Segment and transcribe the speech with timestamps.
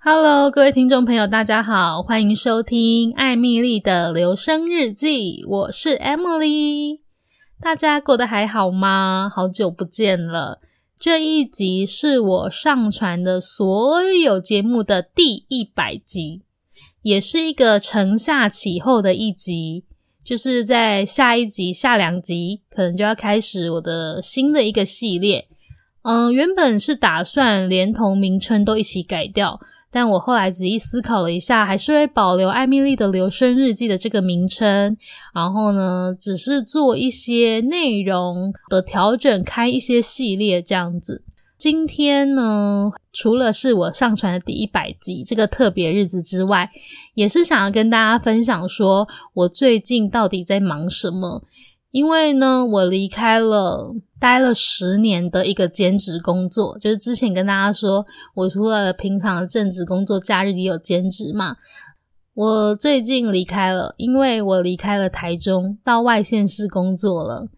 [0.00, 7.00] Hello，各位听众朋友，大家好，欢迎收听艾蜜莉的留声日记，我是 Emily。
[7.60, 9.28] 大家过得还好吗？
[9.28, 10.60] 好久不见了。
[11.00, 16.42] 这一集是我上传的所有节目的第一百集，
[17.02, 19.82] 也是一个承下启后的一集。
[20.24, 25.48] 就是在下一集、下两集，可能就要开始我的新的一个系列。
[26.02, 29.60] 嗯，原本是打算连同名称都一起改掉。
[29.98, 34.96] 但我后来仔细思考了一下，还是会保留艾米莉的留声日记的这个名称，
[35.34, 41.24] 然后呢，只是做一些内容的调整，开一些系列这样子。
[41.56, 46.70] 今天呢，除了是我上传的第一百集这个特别日子之外，
[47.14, 51.42] 也是想要跟大家分享说我最近到底在忙什么。
[51.90, 61.56] 因为呢，我离开了待了十年的一个兼职工作，就是之前跟大家说，我除了平常的正职工作，假日也有兼职嘛。
[62.34, 67.48] 我最近离开了，因为我离开了台中，到外县市工作了。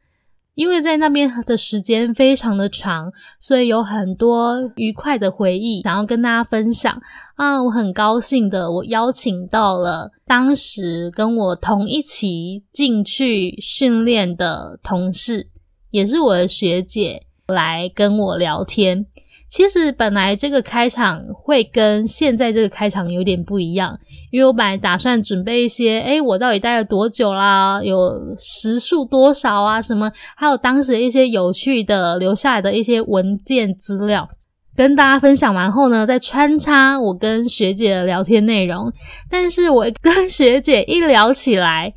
[0.61, 7.01] 因为在那边的时间非常的长，所以有很多愉快的回忆想要跟大家分享
[7.37, 7.63] 啊！
[7.63, 15.49] 我很高兴的，我邀请到了当时跟我同一期进去训练的同事，
[15.93, 19.07] 也是我的学姐，来跟我聊天。
[19.51, 23.99] 其实本来这个开场会跟现在这个开场有点不一样，
[24.31, 27.83] 因为我本来打算准备一些，诶，我到底待了多久啦？
[27.83, 29.83] 有时数多少啊？
[29.83, 30.11] 什么？
[30.37, 34.29] 还有当时一些有趣的留下来的一些文件资料，
[34.77, 38.93] 跟大家分享完后呢，再穿插我跟学姐的聊天内容。
[39.29, 41.93] 但是我跟 学姐一聊起来，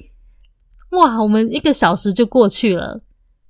[0.94, 3.00] 哇，我们一个小时就过去了，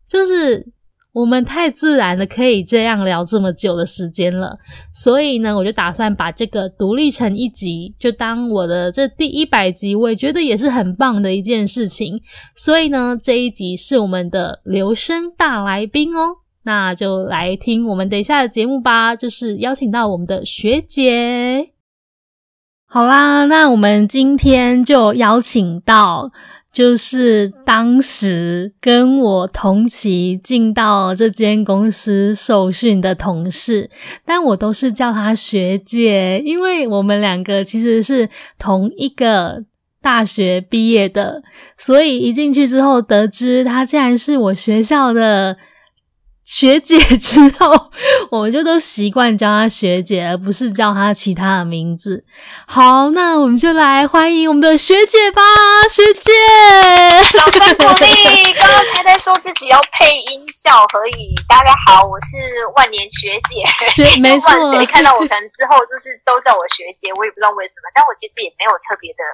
[0.09, 0.73] 就是。
[1.13, 4.57] 我们太自然的可以这样聊这么久的时间了，
[4.91, 12.19] 所以呢，我就打算把这个独立成一集，就当我的这第一百集，我也觉得也是很棒的一件事情。
[12.55, 21.69] 所以呢，这一集是我们的留声大来宾哦，那就来听我们等一下的节目吧，就是邀请到我们的学姐。
[22.87, 26.31] 好啦，那我们今天就邀请到。
[26.73, 33.89] 就是当时跟我同期进到这间公司受训的同事，
[34.25, 39.63] 但我都是叫她学姐，因为我们两个其实是同一个
[40.01, 41.43] 大学毕业的，
[41.77, 45.55] 所以一进去之后得知她竟然是我学校的。
[46.53, 47.89] 学姐之后，
[48.29, 52.23] 我们就都习惯叫她学姐，而不是叫她其他的名字。
[52.67, 55.41] 好，那我们就来欢迎我们的学姐吧，
[55.89, 56.29] 学姐，
[57.33, 58.53] 掌声鼓励。
[58.53, 61.33] 刚刚才在说自己要配音效，可以。
[61.49, 62.37] 大家好，我是
[62.75, 64.53] 万年学姐，学 没错。
[64.77, 69.25] 谁看到我可能之后就是都叫我学姐，我也不知道为什么，但我其实也没有特别的。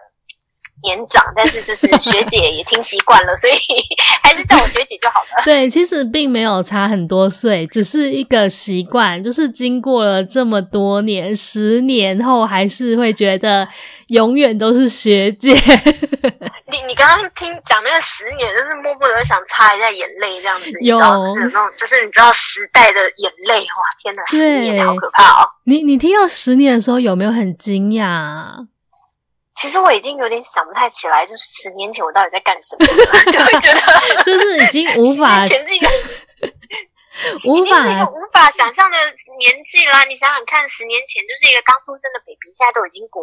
[0.84, 3.54] 年长，但是就是学姐也听习惯了，所以
[4.24, 5.44] 还是叫我学姐就好了。
[5.44, 9.22] 对，其实并没有差很多岁，只是一个习惯。
[9.24, 13.68] 就是经过了这么多年，十年后还是会觉得
[14.08, 15.54] 永远都是学姐。
[16.72, 25.50] 你你刚刚听讲那个十年，就是默默的想擦一下眼泪这样子，有，你知道就是那种，就是你知道时代的眼泪，哇，天哪，十年好可怕哦！
[25.66, 28.68] 你你听到十年的时候有没有很惊讶？
[29.60, 32.96] 其实我已经有点想不太起来，就是十年前我到底在干什么了，
[33.30, 33.80] 就会觉得
[34.24, 35.88] 就是已经无法前 是一个
[37.44, 38.96] 无法是一个无法想象的
[39.38, 40.06] 年纪啦。
[40.06, 43.22] 你想想看，十年前就是一个刚出生的 baby，现在都已经国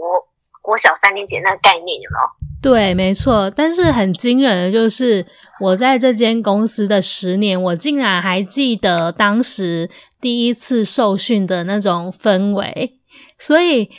[0.61, 2.29] 国小三年级那个概念，有没有？
[2.61, 3.51] 对，没错。
[3.51, 5.25] 但是很惊人的就是，
[5.61, 9.89] 我在这间公司的十年，我竟然还记得当时
[10.21, 12.99] 第一次受训的那种氛围，
[13.39, 13.91] 所以。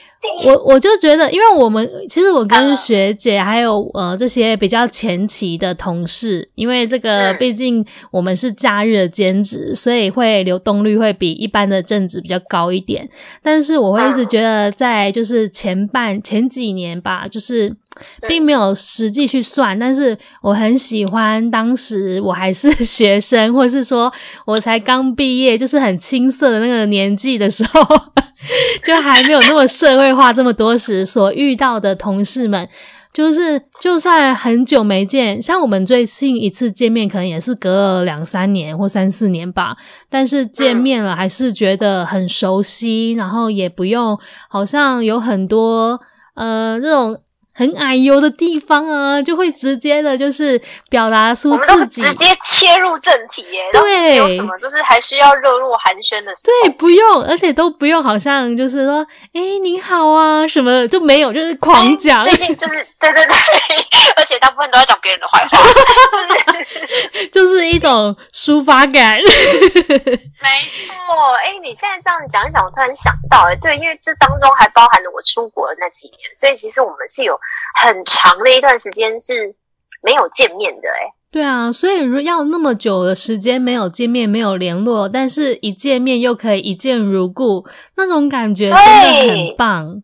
[0.44, 13.07] 我我就觉得，因为我们其实我跟学姐还有呃这些比较前期的同事，因为这个毕竟我们是假日的兼职，所以会流动率会比一般的正职比较高一点。
[13.41, 17.75] 但是我会一直觉得，在就是前半前几年吧，就是
[18.27, 24.11] 并没有实际去算，但是我很喜欢当时我还是学生，或是说
[24.45, 27.81] 我才刚毕业，就是很青涩的那个年纪的时候。
[28.85, 32.69] 就还没有那么社会化这么多时，所遇到的同事们，
[33.11, 39.75] 就是就算很久没见，像我们最近一次见面，可能也是隔了两三年或三四年吧，
[40.07, 44.17] 但是见面了还是觉得很熟悉，然后也不用
[44.47, 46.00] 好像有很多
[46.35, 47.19] 呃这种
[47.57, 50.62] 很矮油的地方啊，就会直接的，就是
[50.92, 52.04] 表达出自己。
[52.04, 56.54] 直接切入正题耶，对，有什么就是还需要热络寒暄的时候。
[56.62, 59.00] 对，不用，而且都不用，好像就是说，
[59.33, 62.24] 哎，你好啊，什么就没有，就是狂讲。
[62.24, 63.36] 最近就是， 对对对，
[64.18, 65.57] 而且大部分都要讲别人的坏话，
[67.33, 69.18] 就是一种抒发感。
[70.38, 70.48] 没
[70.86, 70.94] 错，
[71.44, 77.36] 哎，你现在这样讲一讲，我突然想到，哎，对，因为这当中还包含了我出国的那几年，所以其实我们是有。
[77.81, 79.55] 很长的一段时间是
[80.01, 90.01] 没有见面的，欸，诶对啊，所以如要那么久的时间没有见面、没有联络，但是一见面又可以一见如故，那种感觉真的很棒。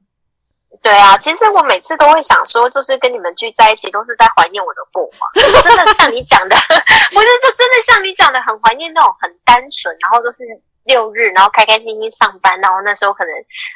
[0.81, 5.63] 对啊，其实我每次都会想说，就是跟你们聚在一起，都是在怀念我的过往。
[5.63, 6.55] 真的像你讲的，
[7.15, 10.43] 不是，就真的像你讲的，很怀念那种很单纯，然后都是
[10.83, 13.33] 六日，然后开开心心上班，然后那时候可能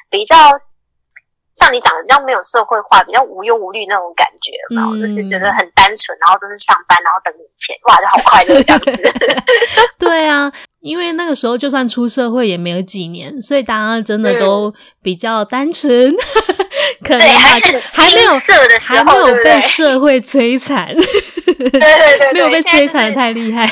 [0.09, 0.35] 比较。
[1.57, 8.91] 像你讲的，比较没有社会化，比较无忧无虑那种感觉，然后、嗯、就是觉得很单纯，然后就是上班，然后等钱，哇，就好快乐这样子。
[9.97, 10.51] 对啊，
[10.81, 14.71] 因为那个时候就算出社会也没有几年，所以大家真的都
[15.01, 16.15] 比较单纯，嗯、
[17.03, 18.31] 可能还还没有
[18.79, 21.03] 还没有被社会摧残，对
[21.55, 23.67] 对对，对，没有被摧残太厉害。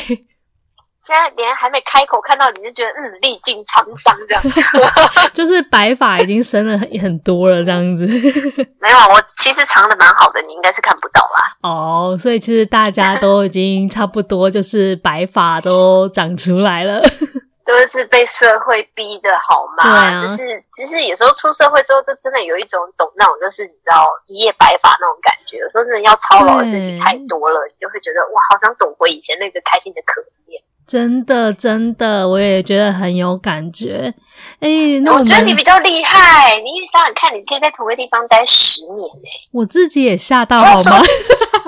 [1.06, 4.62] 现在连还没开口看到你就觉得嗯，历尽沧桑这样子，
[5.36, 8.08] 就是白发已经生了很很多了这样子。
[8.82, 11.56] 没有，我其实藏的蛮好的，你应该是看不到啦。
[11.62, 17.00] 哦，所以其实大家都已经差不多，就是白发都长出来了。
[17.66, 19.84] 都是被社会逼的好吗？
[19.84, 25.58] 对啊，就是其实有时候出社会之后，就真的有一种懂那种，就是你知道一夜白发那种感觉。
[25.58, 30.62] 有时候真的要操劳的事情太多了，你就会觉得哇，好想躲回以前那个开心的可怜。
[30.88, 34.14] 真的，真的，我也觉得很有感觉。
[34.60, 34.70] 哎，
[35.04, 36.60] 那我，我觉得你比较厉害。
[36.62, 39.30] 你想想看，你可以在同个地方待十年诶。
[39.52, 41.02] 我自己也吓到，好吗？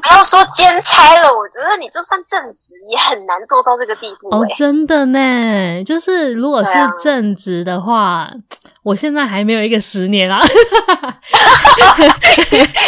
[0.03, 4.29] 不要说兼差了，我觉得你就算正职也很难做到这个地步。
[4.29, 6.73] 哦，真的呢，就是如果是
[7.03, 8.31] 正职的话，啊、
[8.83, 10.41] 我现在还没有一个十年啊。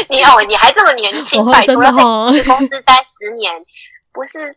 [0.09, 3.51] 你哦，你还这么年轻， 拜托在公司待十年，
[4.13, 4.55] 不是？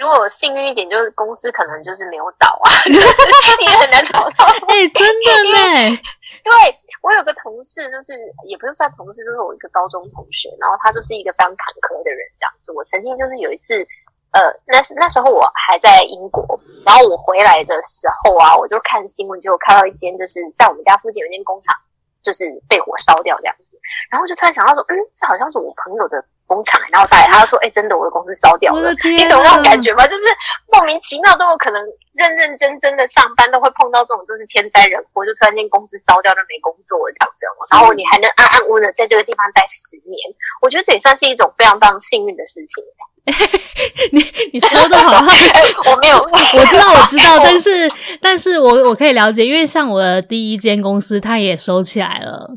[0.00, 4.46] 如果幸运一点，就是公司可能就是没有倒啊， 你也很难找到。
[4.68, 5.98] 哎、欸，真的呢。
[6.42, 6.52] 对，
[7.00, 8.12] 我有个同事，就是
[8.46, 12.72] 也不是算同事，就是我一个高中同学，然后他就是一个非常坎坷的人，这样子。
[12.72, 13.86] 我曾经就是有一次，
[14.32, 16.44] 呃，那是那时候我还在英国，
[16.84, 21.74] 然后我回来的时候啊，我就看新闻，就有看到一间就是在我们家附近有一间工厂，
[22.22, 23.78] 就是被火烧掉这样子，
[24.10, 26.24] 然后就突然想到说，嗯，这好像是我朋友的。
[26.46, 28.92] 工厂，然后带他说：“哎、欸，真的，我的公司烧掉了。
[28.92, 30.06] 你懂那种感觉吗？
[30.06, 30.24] 就是
[30.70, 31.82] 莫名其妙都有可能
[32.12, 37.46] 认认真真的上班，都会碰到这种就是天灾人祸，就突然间公司烧掉，就没工作这样子。
[37.70, 40.16] 然后你还能安安稳稳的在这个地方待十年，
[40.60, 42.84] 我觉得这也算是一种非常非常幸运的事情。
[44.12, 44.20] 你
[44.52, 45.24] 你说的好，
[45.90, 46.18] 我没有，
[46.60, 47.90] 我知道，我知道，但是
[48.20, 52.56] 但是我我可以了解，因为像我的第一间公司，它也收起来了。”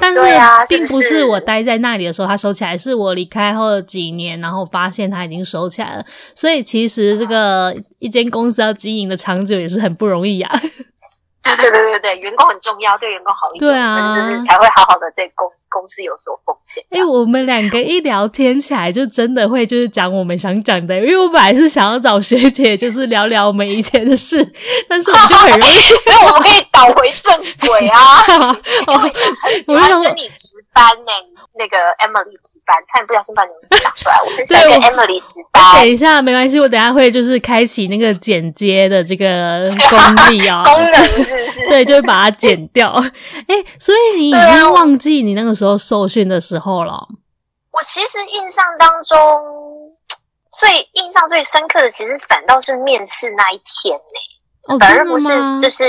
[0.00, 0.20] 但是
[0.68, 6.04] 并不是我待在那里的时候，他收起来，是我离开后几年，然后发现他已经收起来了。
[6.34, 10.50] 所以其实这个一间公司要经营的长久也是很不容易呀。
[11.56, 16.82] 对对对对对，员工很重要，对员工好一点，对啊，就是才会好好的对公公司有所贡献。
[16.90, 20.96] 哎、欸，我们两个一聊天起来，就真的会就是讲我们想讲的。
[20.98, 24.36] 因为我本来是想要找学姐，就是聊聊我们以前的事，
[24.88, 25.74] 但是我们就很容易，
[26.06, 27.98] 因为我们可以倒回正轨啊。
[28.86, 31.37] 我很喜欢跟你值班呢、欸。
[31.58, 34.16] 那个 Emily 值班，差点不小心把你们讲出来。
[34.24, 35.62] 我很喜欢跟 Emily 值班。
[35.74, 39.98] 等一下，没关系，我等一下会就是开启那个剪接的这个功
[40.30, 41.66] 力啊， 功能是不是？
[41.68, 42.92] 对，就会把它剪掉。
[42.92, 47.08] 哎、欸，所以你已经忘记你那个时候受训的时候了。
[47.72, 49.18] 我其实印象当中
[50.52, 55.28] 最印象最深刻的，其实反倒是面试那一天呢、欸，哦、反而不是
[55.60, 55.84] 就是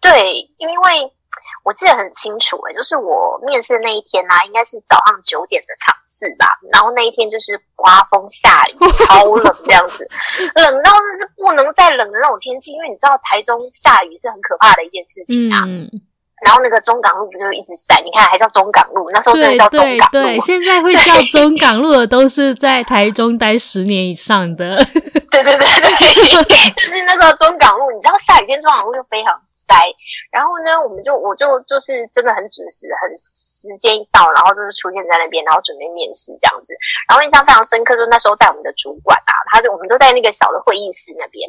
[0.00, 1.12] 对，因为。
[1.66, 6.46] 我记得很清楚诶，就是我面试的那一天呐、啊，应该是早上九点的场次吧。
[6.72, 10.06] 然后那一天就是刮风下雨，超冷 这样子，
[10.54, 12.70] 冷到那是不能再冷的那种天气。
[12.70, 15.64] 因为你知道台中下雨是很可怕的一件事情啊。
[15.66, 15.90] 嗯、
[16.44, 18.00] 然后那个中港路不就一直塞？
[18.04, 20.12] 你看还叫中港路，那时候真的叫中港路。
[20.12, 24.76] 对，对，对，现在会叫中港路的都是在台中待十年以上的。
[25.30, 25.66] 对对对
[26.44, 29.74] 对， 就是那时候中港路，你知道下雨天中港路就非常塞，
[30.30, 36.72] 然后呢，我们就我就就是真的很准时，很时间一到，然后就是出现在那边，然后准备面试这样子。
[37.08, 41.44] 然后印象非常深刻，就那时候带我们的主管啊，他就我们都在那个小的会议室那边，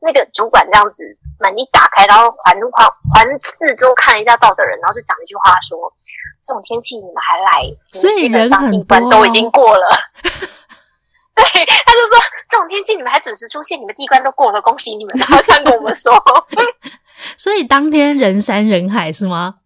[0.00, 1.02] 那个主管这样子
[1.38, 5.92] 门一打开，然后环环环四周看了一下到的人，然后就讲一句话说
[6.42, 9.86] ：“这种天气你们还来，所以基本上一关都已经过了。
[11.34, 11.44] ”对，
[11.86, 15.16] 他就说这种天气你们还准时出现，你们第一关都过了，恭喜你们！
[15.16, 16.12] 然后这样跟我们说，
[17.38, 19.56] 所以当天人山人海是吗？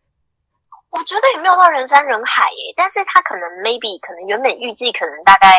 [0.91, 5.59] 我觉得也没有到人山人海耶，但是他可能 maybe 可能原本预计可能大概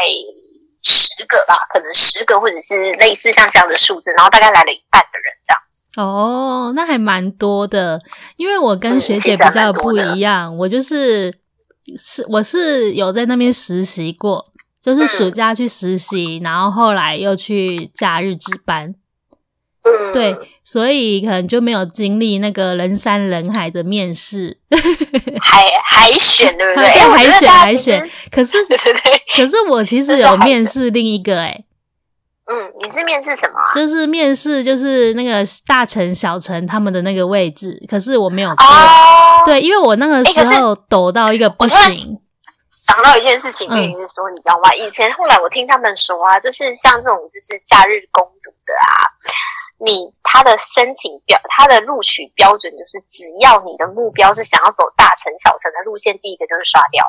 [0.86, 6.08] 十个吧，可能十个或者是类似像这样的数字，然后大概来了一半的人这样。
[6.08, 8.00] 哦，那还蛮多的，
[8.38, 11.34] 因为我跟学姐比较不一样，嗯、我就是
[11.98, 14.46] 是我是有在那边实习过。
[14.82, 18.94] 就是暑假去实习，嗯、然后后来又去假日值班，
[19.86, 24.58] 嗯，对，所以可能就没有经历那个人山人海的面试，
[25.40, 26.86] 海海选对不对？
[27.14, 31.66] 海选海选，可是 对对对，可是我其实有面试另一个诶、欸、
[32.52, 33.72] 嗯，你是面试什么啊？
[33.76, 42.18] 就是面试就是那个大成小成他们的那个位置，可是我没有过，哦、对，因为我那个时候抖到一个不行。
[42.72, 44.74] 想到一件事情，跟你是说，你知道吗？
[44.76, 49.08] 以前后来我听他们说啊，就是像这种就是假日攻读的啊，
[49.78, 57.04] 你他的申请标，他的录取标准就是，只要你的目标是想要走大城小城的路线，第一个就是刷掉。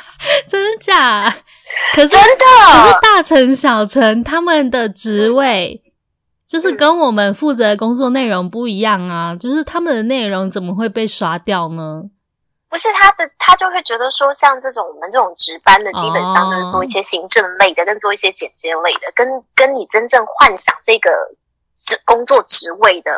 [0.46, 1.34] 真的假？
[1.94, 5.82] 可是真的，可是大城小城他们的职位
[6.46, 12.02] 就是跟我们负责的工作内容不一样啊，就是他们的内容怎么会被刷掉呢？
[12.68, 21.10] 不是他的，他就会觉得说，像这种我们这种值班的，基本上就是做一些行政类的，跟做一些剪接类的，跟跟你真正幻想这个
[21.80, 23.10] 职工作职位的。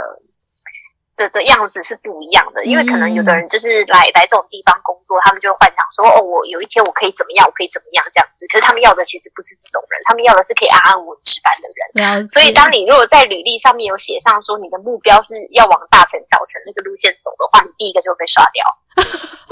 [1.15, 8.47] 的的样子是不一样的，因为可能有的人就是来、嗯、来这种地方工作，他们就会幻想说，哦，我有一天我可以怎么样，我可以怎么样这样子。
[8.49, 12.27] 可是他们要的其实不是这种人，他们要的是可以安安稳稳值班的人。
[12.31, 18.65] 所以，当你如果在履历上面有写上说你的目标是要往大城小城那个路线走的话，你第一个就会被刷掉。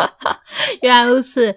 [0.80, 1.52] 原来如此，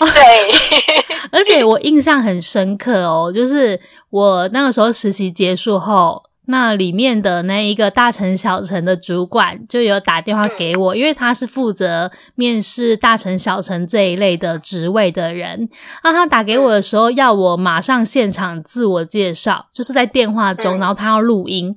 [0.00, 0.50] 对。
[1.30, 3.80] 而且我印象很深刻哦，就是
[4.10, 6.27] 我那个时候实习结束后。
[6.50, 15.68] 那里面的那一个大城小城的主管就有打电话给我，因为他是负责面试大城小城这一类的职位的人。
[16.02, 21.76] 那他打给我的时候，要我马上现场自我介绍，就是在电话中，然后他要录音。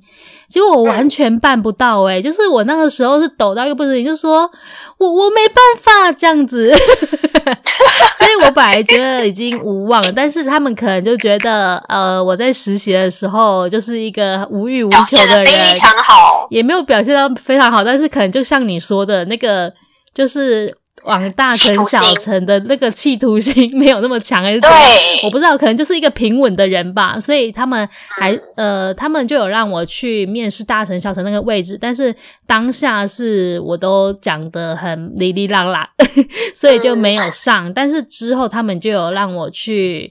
[0.52, 4.50] 结果我完全办不到诶、欸、就是我那个时候是抖到一个不行，就说
[4.98, 6.70] 我我没办法这样子，
[8.18, 19.72] 所以我本来觉得已经无望了，但是他们可能就觉得呃我在实习的时候就是一个无欲无求的人，非常好，也没有表现到非常好，但是可能就像你说的那个
[20.12, 20.76] 就是。
[21.04, 24.76] 往大城小城的那个企图心 没有那么强，还是怎么？
[24.76, 27.18] 对，我不知道，可能就是一个平稳的人吧。
[27.18, 32.14] 所以他们还、嗯、呃，他们就有让我去面试大城小城那个位置，但是
[32.46, 35.88] 当下是我都讲得很哩哩啦啦，
[36.54, 37.68] 所以就没有上。
[37.68, 40.10] 嗯、但是之后他们就有让我去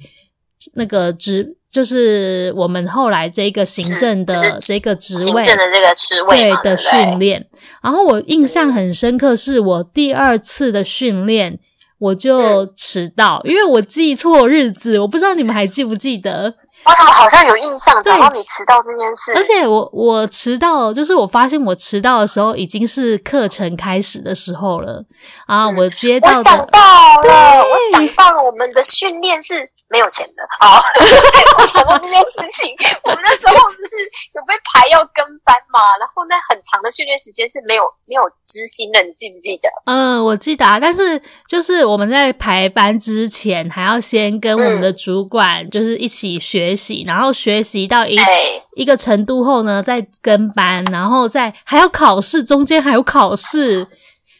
[0.75, 1.55] 那个职。
[1.71, 7.47] 就是我们后来这个行政的这个职位，行政的这个职位对的训练。
[7.81, 11.57] 然后我印象很深刻，是我第二次的训练，
[11.97, 16.53] 我就迟到，因为我记错日子，我不知道你们还记不记得？
[16.83, 19.31] 我怎么好像有印象，然后你迟到这件事。
[19.33, 25.01] 而且我我迟到，就是我发现我迟到的时候已经是课程开始的时候了
[25.47, 25.69] 啊！
[25.69, 26.79] 我接到，我想到
[27.23, 29.69] 了，我想到了，我们的训练是。
[29.91, 30.79] 没有钱的，好，
[31.59, 33.97] 我想到这件事情， 我们那时候不是
[34.33, 39.67] 有被排要跟班嘛，然后那很长的训练时间是没有没有知心的，你记不记得？
[39.85, 53.85] 嗯，我记得啊，但是就是我们在排班之前，还要先跟我们的主管就是一起学习，嗯、然后学习到一、欸、一个程度后呢，再跟班，然后再还要考试，中间还有考试，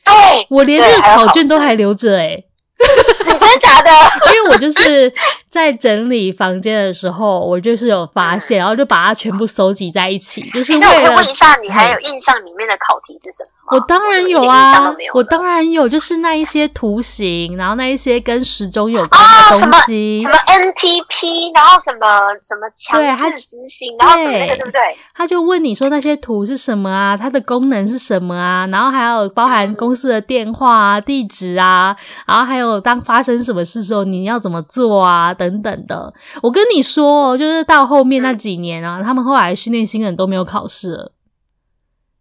[0.06, 2.46] 对，我连那个考卷都还留着哎、欸
[3.26, 3.92] 你真的假的？
[4.34, 5.14] 因为我就是
[5.52, 10.86] 在整理房间的时候，我就是有发现，然后就把它全部收集在一起，就是为了。
[10.86, 13.72] 那我可以问一下，你还有印象里面的考题是什么吗？
[13.72, 22.08] 我当然有啊，我当然有，就是那一些图形，然后那一些跟时钟有关的东西，啊、什么什么 NTP，然后什么
[22.42, 24.80] 什么强制执行，然后什么那个对不对？
[25.14, 27.16] 他就问你说那些图是什么啊？
[27.16, 28.66] 它的功能是什么啊？
[28.72, 36.14] 然后还有包含公司的电话啊、地址啊，然后还有当发生什么事的时候你要怎么做啊等等的。
[36.44, 41.12] 我跟你说，就是到后面那几年啊，嗯、他们后来训练新人都没有考试了。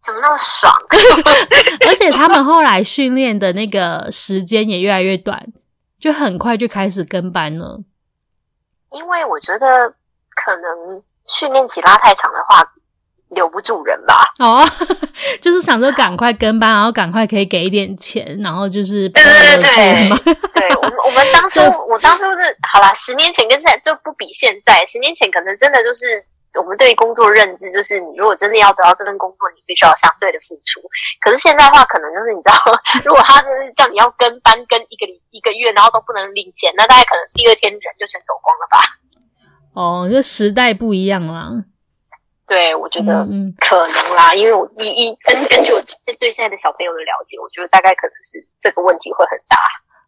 [0.02, 0.72] 怎么那么爽？
[1.86, 5.46] 而且他们后来训练的那个时间也越来越短，
[5.98, 7.80] 就很快就开始跟班了。
[8.92, 9.92] 因为我觉得
[10.34, 12.72] 可能训练期拉太长的话，
[13.30, 14.32] 留不住人吧。
[14.38, 14.64] 哦，
[15.40, 26.24] 就是想说赶快跟班，然后赶快可以给一点钱，然后就是对对对对，对我们我们当初 我当初是好啦，十年前跟现在就不比现在，十年前可能真的就是。
[26.58, 30.80] 我们对于工作认知就是，你如果真的要得到这份工作，你必须要相对的付出。
[31.20, 32.58] 可是现在的话，可能就是你知道，
[33.06, 38.82] 如果他就是叫你要跟班跟一个一个月，然后都不能领钱，那大概可能第二天人就全走光了吧？
[39.74, 41.62] 哦，这时代不一样了。
[42.50, 43.24] 对，我觉得
[43.60, 45.80] 可能啦，嗯嗯，因为我一一根根据我
[46.18, 49.56] 对现在的小朋友的了解，我觉得大概可能是这个问题会很大。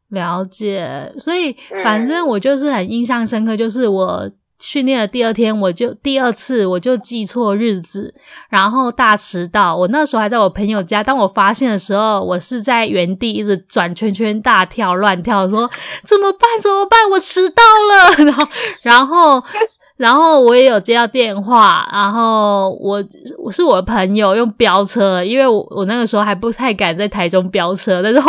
[0.09, 4.31] 了解，所以反正我就是很印象深刻，就是我。
[4.65, 8.15] 训练的第二天，我就第二次我就记错日子，
[8.49, 9.75] 然后大迟到。
[9.77, 15.69] 我那时候还在我朋友家，当我发现的时候，我是在原地一直转圈圈、大跳乱跳，说
[16.05, 16.49] 怎么办？
[16.63, 17.11] 怎么办？
[17.11, 18.15] 我迟到了。
[18.25, 18.45] 然后，
[18.85, 19.43] 然后，
[20.03, 23.01] 然后我也有接到电话，然后我
[23.39, 28.29] 我是我的朋友用飙车，因为我我那个时候还不太敢在台中飙车，但是后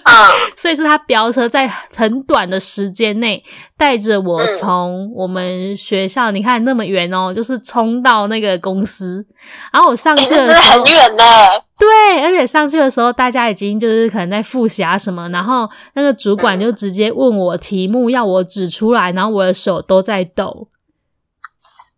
[0.56, 3.44] 所以是他飙车在很短的时间内
[3.76, 9.22] 带着我从我们学校，嗯、你看那么远哦，就是冲到那个公司。
[9.70, 11.24] 然后我上去的 时候，欸、很远呢。
[11.78, 20.68] 对，而且上去的时候，大家已经就是可能在复习啊什么，然后那个主管就直接问我题目，要我指出来，然后我的手都在抖，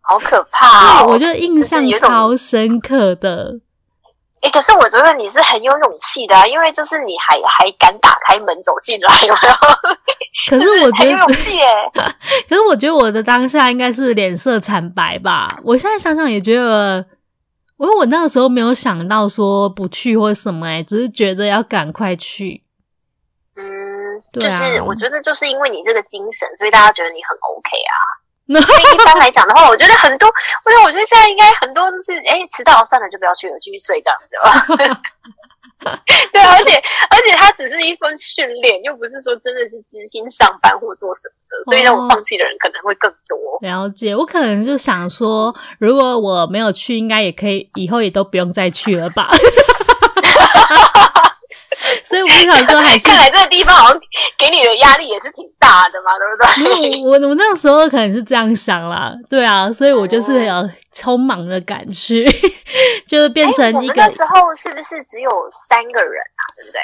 [0.05, 1.07] 好可怕哦！
[1.07, 3.59] 我就印象超深刻的。
[4.41, 9.55] 哎、欸，可是我觉得你是很有勇气的啊，因为就是你还还敢打开门走进来，有没有？
[10.51, 11.65] 可是我觉得很有勇气耶。
[12.49, 15.57] 可是我觉得我的当下应该是脸色惨白吧。
[15.63, 17.05] 我现在想想也觉得，
[17.77, 22.63] 因为我那个时候没有想到说不去或什么，哎，只是觉得要赶快去。
[23.55, 27.95] 嗯，就是我觉得就是因为你这个精神，所以大家觉得你很 OK 啊。
[28.61, 30.27] 所以一般来讲的话，我觉得很多，
[30.65, 34.99] 我觉得我觉得现在应该很多都是，哎，迟到了算了，就不要去了，继续睡这样子吧。
[36.31, 43.37] 对，而且而且它只是一份训练，又不是说真的是知心上班或做什么的，所以让我放弃的人可能会更多。
[43.61, 49.29] 了解，我可能就想说，如果我没有去，应该也可以，以后也都不用再去了吧。
[52.13, 53.99] 所以我就想说，还是 看来这个地方好像
[54.37, 57.01] 给你的压力也是挺大的嘛，对不对？
[57.01, 60.53] 我我那个时候可能是这样想啦，对啊，所以我就是有
[60.93, 62.23] 匆忙的赶去，
[63.09, 63.95] 就是变成一个。
[63.95, 65.31] 那时候是不是只有
[65.67, 66.41] 三个人啊？
[66.55, 66.79] 对不对？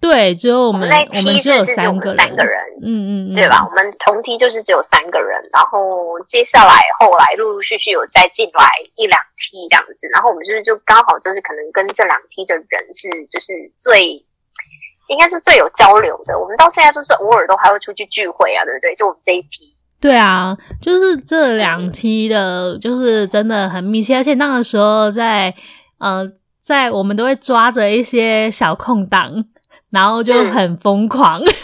[0.00, 3.64] 对，只有我们，我们，我们只有三个人，三个人，嗯嗯，对吧？
[3.64, 14.20] 我们同梯就是只有三个人，然后接下来后来陆陆续续有再进来一两梯这样子，然后我们就是就刚好就是可能跟这两梯的人是就是最。
[15.08, 16.38] 应该是最有交流的。
[16.38, 18.94] 我们到现在就是偶尔都还会出去聚会啊，对不对？
[18.96, 19.74] 就我们这一批。
[19.98, 24.16] 对啊，就是这两期的，就是真的很密切。
[24.16, 25.54] 而且那个时候在
[25.98, 26.22] 呃，
[26.62, 29.32] 在我们都会抓着一些小空档，
[29.90, 31.54] 然后就很疯狂， 就是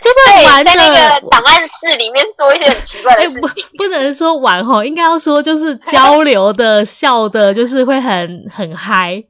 [0.00, 3.64] 就是玩在那个档案室里面做一些很奇怪的事情。
[3.78, 9.22] 不，不能说玩吼，应该要说就是交流的、 笑的，就是会很很嗨。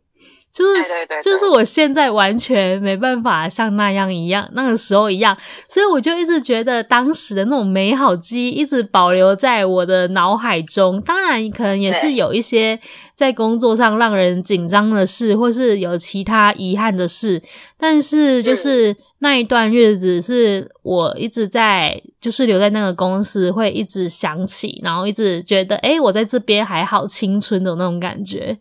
[0.57, 0.83] 就是
[1.23, 5.37] 就是我现在完全没办法像那样一样，那个时候一样，
[5.69, 10.99] 所以我就一直觉得当时的那种美好记忆一直保留在我的脑海中。
[11.03, 12.81] 当然，可能也是有一些
[13.15, 17.43] 在工作上让人紧张的事，或是有其他遗憾的事，
[17.79, 28.59] 但是就是那一段日子是我一直在，就是留在那个公司会一直想起，然后一直觉得，诶，我在这边还好青春的那种感觉。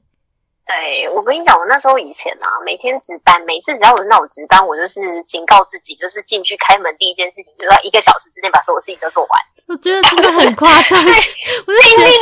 [0.66, 9.32] 对，我跟你讲，我那时候以前啊，每天值班，每次只要轮到我值班，我就是警告自己，就是进去开门第一件事情，就是要一个小时之内把所有事情都做完。
[9.68, 11.14] 我觉得真的很夸张，命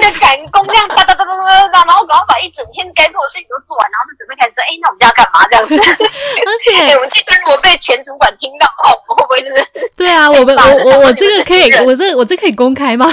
[0.04, 5.48] 的赶工，这样哒哒哒哒哒哒，然后赶快把一整天该做的事情都做完，然后就准备开始说，哎，那我们今天要干嘛？
[5.48, 5.74] 这样子。
[6.44, 9.64] 而且， 哎，我记得如果被前主管听到，哦，我会不会就是？
[9.96, 13.08] 对啊，我们我我我这个可以，我这我这可以公开吗？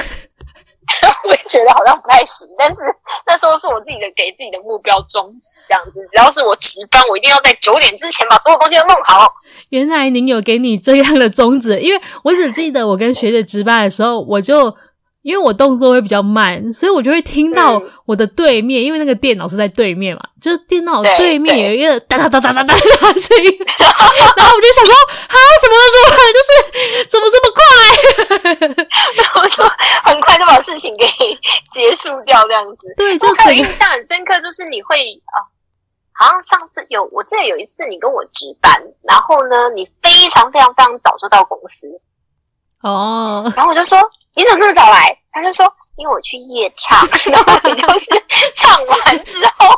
[1.25, 2.83] 我也觉得好像不太行，但是
[3.27, 9.33] 那时候是我自己的给自己的目标终止，这样子，只要是我值班，我一定要在九点之前把所有东西都弄好。
[9.71, 14.75] 原来您有给你这样的宗旨，因为我只记得我跟学姐值班的时候，我就。
[15.23, 22.81] 因为我动作会比较慢，所以我就会听到我的对面，嗯、因为那个电脑是在对面嘛，就是电脑对面有一个哒哒哒哒哒哒的
[23.21, 24.95] 声音，然后我就想说，
[25.29, 27.61] 啊，什么怎么就是怎么这么快？
[29.23, 29.63] 然后就
[30.05, 31.07] 很快就把事情给
[31.71, 32.95] 结束掉，这样子。
[32.97, 35.45] 对，就我还有印象很深刻，就是你会啊，
[36.15, 41.87] 好像上次有，我记得有一次你跟我值班，然后呢，你非常非常非常早就到公司
[42.81, 43.99] 哦，然后我就说。
[44.35, 45.17] 你怎么这么早来？
[45.33, 45.65] 他就说，
[45.97, 46.99] 因为我去夜唱，
[47.31, 48.11] 然后你就是
[48.55, 49.69] 唱完之后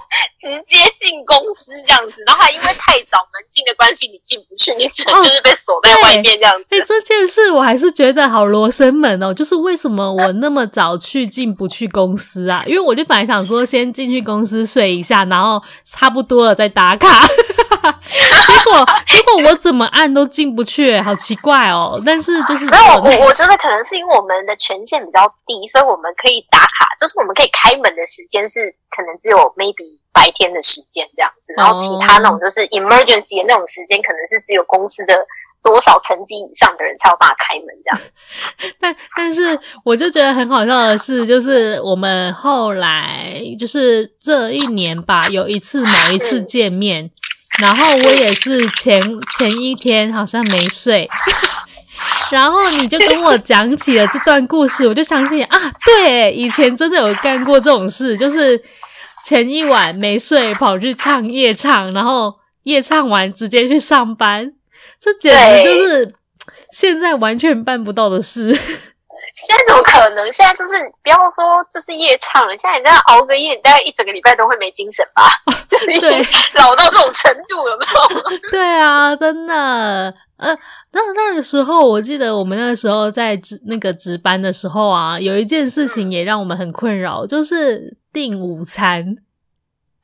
[0.42, 6.66] 直接进公司这样子，然后还因为太早门禁的关系，你进不去，你只能就是被锁在外面这样子。
[6.70, 12.64] 哎、哦欸，这件事我还是觉得好罗生门哦，就是为什么我那么早去进不去公司啊？
[12.66, 17.09] 因为我就本来想说先进去公司睡一下，然后差不多了再打卡。
[17.83, 22.00] 结果结果我怎么按都进不去，好奇怪哦！
[22.05, 35.14] 但是就是没有我，我觉得可能是因为我们的权限比较低，所以我们可以打卡，就是我们可以开门的时间是可能只有 maybe 白天的时间这样子，然后其他那种就是 emergency 的那种时间，可能是只有公司的
[35.62, 38.01] 多少层级以上的人才有办法开门这样。
[38.79, 47.11] 但但是我就觉得很好笑的是，就是我们后来就是这一年吧，有一次某一次见面。
[47.61, 48.98] 然后我也是前
[49.37, 51.07] 前一天好像没睡，
[52.33, 58.59] 然后你就跟我讲起了这段故事，我就相信啊，对，以前真的有干过这种事，就是
[59.25, 64.53] 前一晚没睡跑去唱夜唱，然后夜唱完直接去上班，
[65.01, 66.15] 这简直就是
[66.73, 68.53] 现在完全办不到的事。
[69.35, 70.31] 现在怎么可能？
[70.31, 75.31] 现在就是不要说就是夜唱了，现在你这样熬个夜，你大概一整个礼拜都会没精神吧？
[75.89, 76.11] 已经
[76.55, 77.87] 老到这种程度了，有没
[78.35, 78.51] 有？
[78.51, 80.13] 对啊，真的。
[80.37, 80.55] 呃，
[80.91, 89.16] 那那个时候，我记得我们那个时候在值那个值班的时候啊，有一件事情也让我们很困扰，就是订午餐。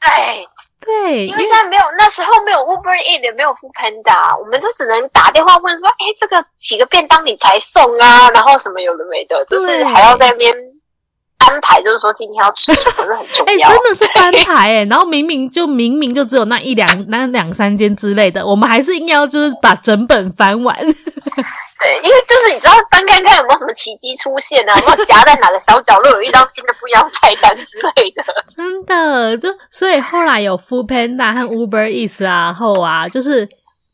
[0.01, 0.49] 对。
[0.81, 8.31] 对，因为现在没有，那时候没有 Uber Eats 也没有 Foodpanda，我们就只能打电话问说，哎，这个几个便当你才送啊？
[8.31, 10.55] 然后什么有的没的，就是还要在那边
[11.39, 13.69] 安排，就是说今天要吃什么是很重要。
[13.69, 20.75] 哎，真的是翻牌哎，然后明明就明明就只有那一两那两三间之类的，我们还是硬要就是把整本翻完。
[21.97, 28.23] 因为就是你知道翻看看有没有什么奇迹出现啊，有没有夹在哪个小角落有遇到新的不一样菜单之类的。
[28.55, 33.49] 真的，就所以后来有 Foodpanda 和 Uber Eats 啊后啊，就是。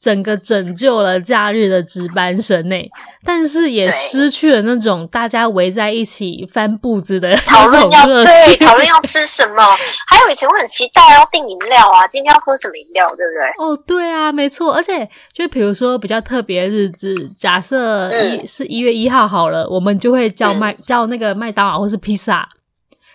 [0.04, 2.76] 整个拯救了假日的值班生呢，
[3.24, 9.64] 但是也失去了那种大家围在一起翻布子的讨论要对讨论要吃什么，
[10.06, 13.64] 还有以前我很期待要订饮料啊，今天要喝什么饮料，对不对？
[13.64, 22.46] 哦，对啊，没错，而且就比如说比较特别的日子，假设一、嗯、是一月一号好了，我们就会叫麦、嗯、叫那个麦当劳或是披萨，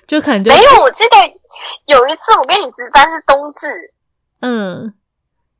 [0.07, 0.81] 就可能就没有。
[0.81, 1.17] 我记得
[1.85, 3.67] 有一次我跟你值班是冬至，
[4.41, 4.95] 嗯。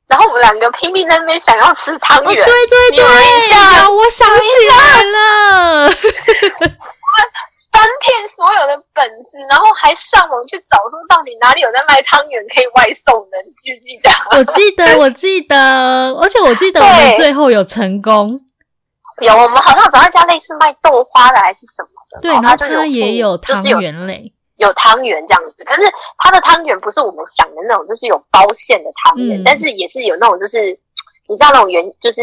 [0.10, 5.90] 然后我们两个拼命在那边想要吃汤圆，哦、对对对，一下我想起来了，
[7.72, 14.10] 翻遍所有的本子，然后还上网去找说到底哪里有在卖汤圆可以外送的，你记不记得？
[14.38, 18.40] 我记得， 我记得，而且我记得我们最后有成功，
[19.22, 24.34] 有我们好像找到一家类似卖豆花的还是什么的，对，然后它也有汤圆类。
[24.60, 25.82] 有汤圆这样子，可是
[26.18, 30.78] 它的汤圆不是我们想的那种，就是有包馅的汤圆，嗯、但是也是有那种，就是
[31.28, 32.22] 你知道那种圆，就是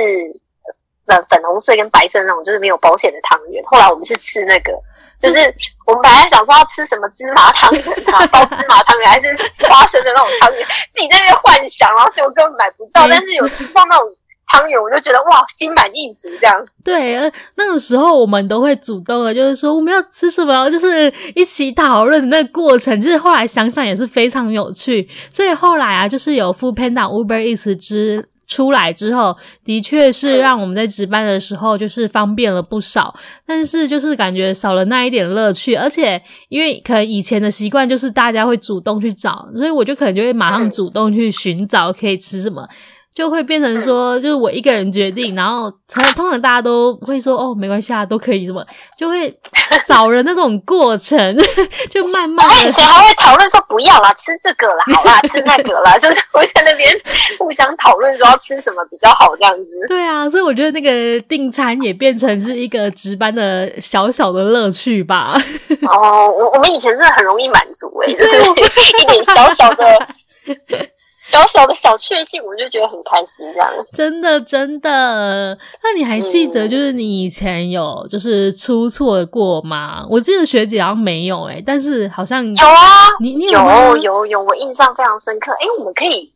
[1.07, 3.65] 呃粉红色跟白色那种，就是没有包馅的汤圆。
[3.65, 4.73] 后来我们是吃那个，
[5.21, 5.39] 就是
[5.87, 7.83] 我们本来想说要吃什么芝麻汤圆
[8.15, 14.15] 啊， 包芝麻汤圆还是吃花生的那种汤圆，自己在那边幻想，然后结果根本买不到，但是有吃到那种。
[14.49, 16.65] 汤圆，我就觉得哇，心满意足这样。
[16.85, 22.99] 对，呃，那个时候我们都会主动的，就是说我们要吃什么，就是一起讨论的那个过程。
[23.01, 25.09] 就是后来想想也是非常有趣。
[25.31, 33.13] 所以后来啊，就是有 Foodpanda、Uber Eats 之出来之后，的确是让我们在值班的时候就是方便了不少。
[33.45, 42.65] 但是就是感觉少了那一点乐趣，而且因为可能以前的习惯就是大家会主动去找，所以我就可能就会马上主动去寻找可以吃什么。
[43.17, 45.73] 就会变成说，就是我一个人决定，然后
[46.15, 48.63] 通常大家都会说哦，没关系啊，都可以什么，
[48.99, 49.35] 就会
[49.89, 51.35] 少了那种过程，
[51.91, 52.69] 就慢慢的。
[52.69, 56.87] 以前还会讨论说不要啦，吃这个啦，好啦， 吃那个啦，就是会在那边
[57.39, 59.71] 互相讨论说要吃什么比较好这样子。
[59.89, 65.35] 对啊，所以我觉得那个订餐也变成是一个值班的小小的乐趣吧。
[65.89, 68.37] 哦，我我们以前真的很容易满足诶、欸， 就是
[69.01, 69.85] 一点小小的。
[71.27, 73.69] 小小的小确幸，我就觉得很开心，这样。
[73.93, 80.03] 真的真的，那你还记得就是你以前有就是出错过吗？
[80.03, 82.73] 嗯、我记得学姐好像没有哎、欸，但是好像有啊，
[83.19, 85.51] 你你有有有有，我印象非常深刻。
[85.55, 86.31] 哎、欸，我们可以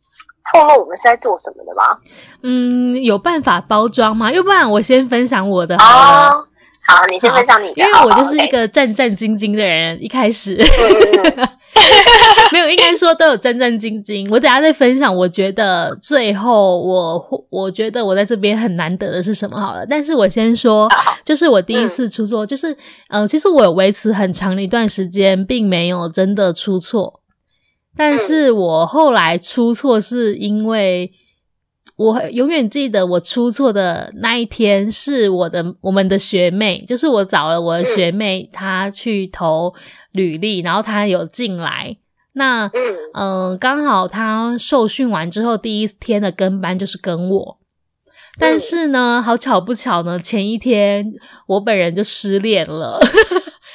[0.51, 1.97] 透露我们是在做什么的吗？
[2.43, 4.29] 嗯，有办法包装吗？
[4.29, 6.31] 要不然我先分享我的好了。
[6.31, 6.45] 哦、
[6.85, 10.57] 好，你先分享你的，因为我就是一个战战兢兢的人，一开始。
[10.57, 11.47] 嗯
[12.51, 14.29] 没有，应该说都有战战兢兢。
[14.29, 15.15] 我等下再分享。
[15.15, 19.85] 我觉得最后我我觉得我在这边很难得的是什么好了。
[19.85, 20.89] 但是我先说，
[21.23, 22.71] 就是我第一次出错，就是
[23.09, 27.21] 嗯、呃，其实我有维持很长的一段时间，并没有真的出错。
[27.95, 31.11] 但是我后来出错，是因为
[32.03, 39.73] 我永远记得我出错的那一天是我的我们的学妹，就是我找了我的学妹，她去投。
[40.13, 41.95] 履历，然后她有进来，
[42.33, 42.69] 那
[43.13, 47.57] 嗯，刚、呃、好她受训完之后第一天的跟班就是跟我，
[48.37, 51.13] 但是呢，嗯、好巧不巧呢，前一天
[51.47, 52.99] 我本人就失恋了。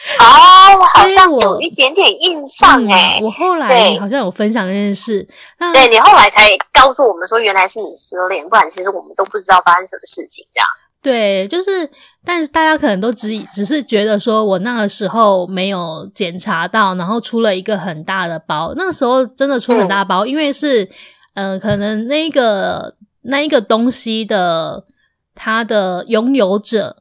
[0.21, 5.27] 哦，我好像有一点点印象哎、嗯，我后来好像有分享这件事，
[5.59, 10.69] 那对你后来才告诉我们说原来是你失恋，不然其实我们都不知道发生什么事情这样。
[11.03, 11.89] 对，就是，
[12.25, 18.73] 但是大家可能都只只是觉得说我那个时候没有检查到，然后出了一个很大的包。
[18.77, 20.89] 那个时候真的出很大包，嗯、因为是，
[21.35, 24.85] 呃，可能那个那一个东西的
[25.35, 26.97] 它的拥有者，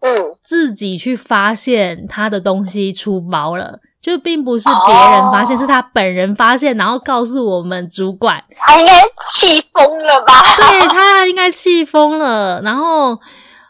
[0.00, 3.80] 嗯，自己去发现他的东西出包了。
[4.00, 8.94] 就并不是别人发现，哦、是他本人发现，然后告诉我们主管，他应该
[9.30, 10.32] 气疯了吧？
[10.56, 12.62] 对，他应该气疯了。
[12.62, 13.18] 然后，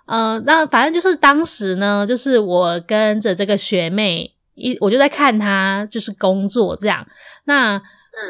[0.07, 7.05] 呃，那反正就是当时呢，就是我跟着这个学妹一，我就在看她就是工作这样。
[7.47, 7.83] 那、嗯、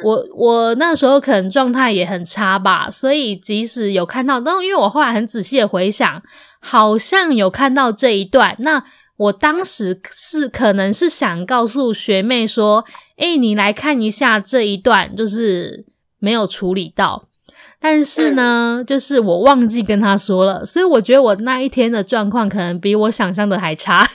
[0.02, 6.22] 我我那时候可能状态也很差吧，所以即使有看到，但因为我后来很仔细的回想，
[6.60, 8.54] 好像有看到这一段。
[8.60, 8.84] 那
[9.16, 12.84] 我当时是可能是想告诉学妹说，
[13.16, 15.86] 诶，你来看一下这一段，就是
[16.18, 17.29] 没有处理到。
[17.80, 24.06] 但是呢，就是我忘记跟他说了，所以我觉得我那一天的状况可能比我想象的还差。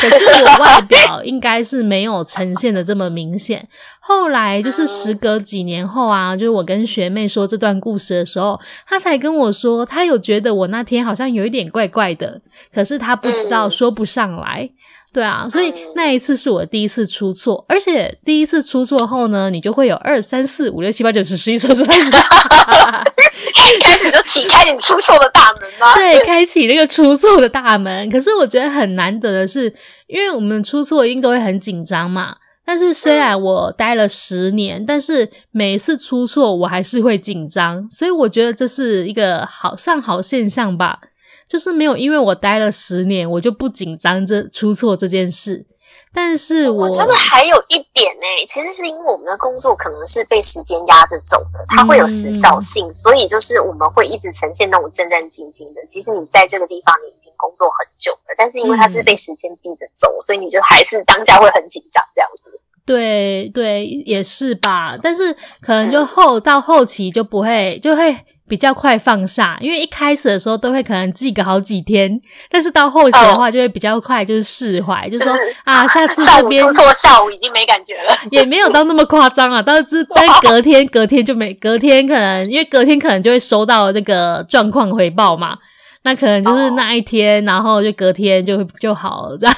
[0.00, 3.66] 可是我外表应该是没有呈现的这么明显。
[4.00, 12.40] 后来就是时隔几年后啊，就是我跟学妹说这段故事的时候，她才跟我说，她有觉得我那天好像有一点怪怪的，
[12.74, 14.68] 可是她不知道说不上来。
[15.12, 22.16] 对啊，所以那一次是我第一次出错，而且第一次出错后呢，你就会有二三四五六七八九十十一十二十三十四，
[23.82, 25.94] 开始就启开你出错的大门吗？
[25.98, 28.08] 对，开启那个出错的大门。
[28.08, 29.72] 可是我觉得很难得的是，
[30.06, 32.36] 因为我们出错一定都会很紧张嘛。
[32.64, 41.00] 但是虽然我待了十年，但是每一次出错我还是会紧张，所以我觉得这是一个好算好现象吧。
[41.50, 45.66] 就是没有，因为我待了十年，我就不紧张这出错这件事。
[46.14, 55.84] 但是我，我真的还有一点呢、欸，其实是因为我们的工作可能是被时间压着走的，它会有时效性，嗯、所以就是我们会一直呈现那种战战兢兢的。
[55.88, 62.60] 即使你在这个地方你已经工作很久了，但是因为它是被时间逼着走，嗯、所以你就还是当下会很紧张这样子。
[62.86, 64.96] 对对，也是吧。
[65.00, 68.16] 但是可能就后、嗯、到后期就不会，就会。
[68.50, 75.32] 比较快放下，因为一开始的时候都会可能记个好几天，但是到后期的话就会比较快，就是释怀，哦、就是说
[75.62, 79.62] 啊，下次这边出错，下午已经没感觉了， 也没有到那么夸张啊。
[79.64, 85.56] 但是 但是隔天隔天就没，隔天可能因为隔天可能就会收到那个状况回报嘛，
[86.02, 89.54] 那可能就是那一天，哦、然后就隔天就就好了这样。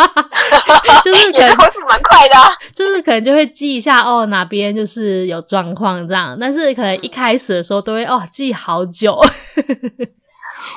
[1.04, 9.12] 就是可能恢复蛮快的，啊， 就是可能就会记一下哦，哪边就是有状况这样，但是可能一开始的时候都会哦记好久。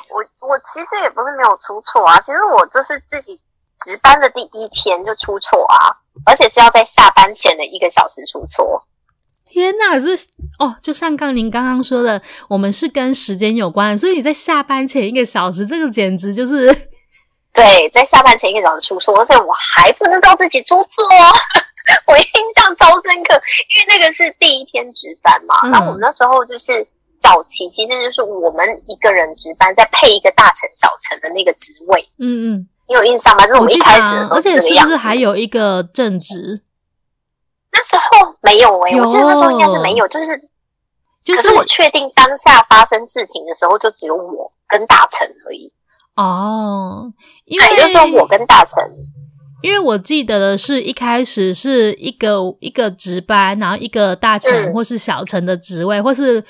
[0.09, 3.39] 我我其实也不是没有出错啊，其实我就是自己
[3.83, 5.91] 值班的第一天就出错啊，
[6.25, 8.83] 而且是要在下班前的一个小时出错。
[9.45, 10.15] 天呐，这
[10.59, 16.92] 哦，就像刚您刚刚说的，我们是跟时间有关，所以你在下班前一个小时，这个简直就是。
[17.53, 21.05] 对，在下班前一个小时出错，而且我还不知道自己出错。
[22.07, 22.23] 我印
[22.55, 23.35] 象超深刻，
[23.69, 25.69] 因为那个是第一天值班嘛。
[25.69, 26.87] 然后我们那时候就是
[27.21, 32.07] 早期，其实就是我们一个人值班，再配一个大成小成的那个职位。
[32.17, 33.45] 嗯嗯，你有印象吗？
[33.45, 36.61] 就是我们一开始的时候，而且是不是还有一个正职？
[37.71, 40.37] 那时候没有诶、欸，我记得那时候应该是没有，就是，
[41.23, 45.71] 就是、可是我确定当下发生事情的时候，就只有我跟大成而已。
[46.15, 47.11] 哦，
[47.45, 48.77] 因为就是说我跟大成。
[49.61, 56.43] 因为我记得的是一开始是一个一个值班，然后一个大成或是小成的职位，嗯、或是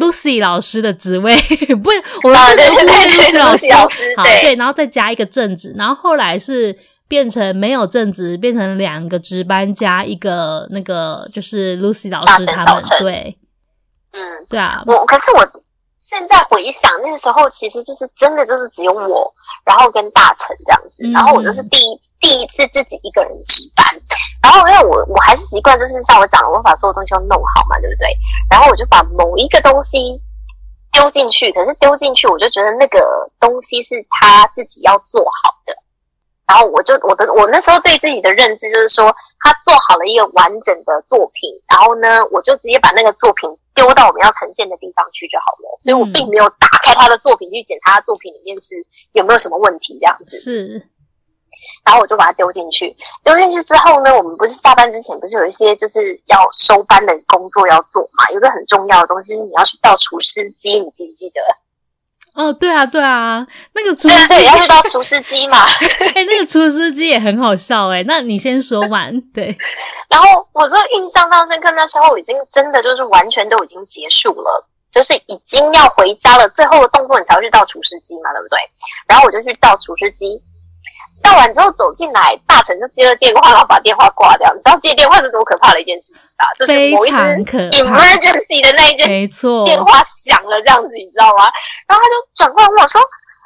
[0.00, 1.34] Lucy 老师的职位，
[1.68, 1.90] 嗯、不，
[2.22, 6.74] 我们是 Lucy 老师，老师好对，对，然后再加一个正职，然后后来是
[7.06, 13.38] 变成没有正职，变成两个值班加一个那个就是 Lucy 老师他们，对，
[14.12, 15.46] 嗯，对啊，我可是我
[16.08, 19.30] 现在回想那个时候，其实就是真的就是只有我，
[19.64, 21.94] 然后跟大成这样子，然后我就是第一。
[21.94, 23.86] 嗯第一次自己一个人值班，
[24.42, 28.08] 然后因为我我还是习惯，就是像我讲的，我把所有东西都弄好嘛，对不对？
[28.50, 30.20] 然后我就把某一个东西
[30.90, 32.98] 丢进去，可是丢进去，我就觉得那个
[33.38, 35.72] 东西是他自己要做好的。
[36.48, 45.78] 然后我就我的我那时候对自己的认知就是说，他做好了一个完整的作品，然后呢，我就直接把那个作品丢到我们要呈现的地方去就好了。
[45.84, 48.74] 所以我并没有打开他的作品去检查他作品里面是
[49.12, 50.40] 有没有什么问题这样子。
[50.40, 50.88] 是。
[51.84, 58.30] 然后我就把它丢进去，丢进去之后呢，我们不是下班之前不是有一些就是要收班的工作要做嘛？
[58.32, 61.40] 有个很重要的东西，就是你要去倒厨师机，你记不记得？
[62.38, 65.64] 哦，对啊，对啊，那个厨师也要去倒除湿机嘛？
[65.98, 68.04] 哎、欸，那个厨师机也很好笑哎、欸。
[68.06, 69.46] 那你先说完，对。
[70.08, 78.58] 然后我这个印象当深刻，那时候已经真的就是完全都已经结束了，就是已经要回家了，最后的动作你才会去倒厨师机嘛，对不对？
[79.08, 80.40] 然后我就去倒厨师机。
[81.22, 84.52] 倒完之后走进来，大臣就接了电话，然后把电话挂掉。
[84.54, 86.44] 你知道接电话是多可怕的一件事情啊？
[86.58, 87.18] 就是某一次
[87.82, 91.44] emergency 的那一件，没错，电话响了这样子，你知道吗？
[91.86, 93.00] 然后他就转过来问我说：“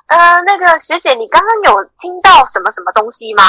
[0.08, 3.44] 呃，那个学姐，你刚刚有听到什么什么东西吗？”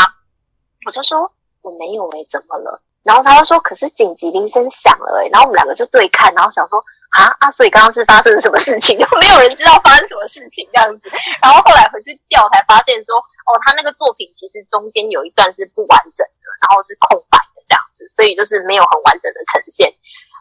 [0.85, 1.29] 我就说
[1.61, 6.83] ：“我没有诶、欸，怎么了？”然后他就说：“可是紧急铃声响了诶、”然后我们两个就对看，然后想说。
[7.13, 7.51] 啊啊！
[7.51, 8.97] 所以刚刚是发生了什么事情？
[9.21, 11.07] 没有人知道发生什么事情这样子。
[11.43, 19.93] 然后后来回去调，才发现说，哦，他那个作品其实中间有一段是不完整的，然后是空白的这样子，所以就是没有很完整的呈现。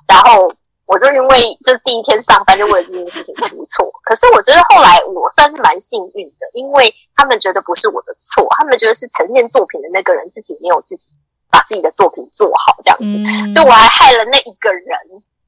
[0.08, 0.48] 然后
[0.86, 3.92] 我就因为这第一天上班就为了这件事情出错。
[4.02, 11.12] 可是我觉得后来我算是蛮幸运的，因为他们觉得不是我的错，他们觉得是呈现作品的那个人自己没有自己
[11.52, 14.82] 把自己的作品做好这样子，嗯、所以我还害了那一个人。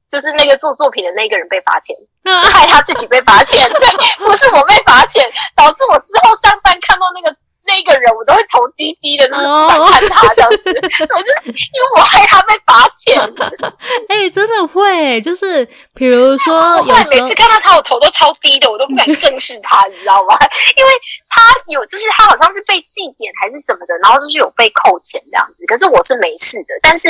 [0.07, 3.89] 就是那个做作品的那个人被罚钱， 害他自己被罚钱，对，
[4.25, 5.21] 不是我被罚钱，
[5.57, 13.15] 导致我之后上班看到那个那个人，我都会头低低的，看他这样子，我就是因为我害他被罚钱。
[14.09, 20.37] 哎、欸，真的会，就是比如说有，每次看到他，我头都超低的，我都不敢正视他，你知道吗？
[20.77, 20.91] 因为
[21.29, 27.09] 他有，就是他好像是被记点还是什么的，然后就是有被扣钱这样子，可是我是没事的，但是。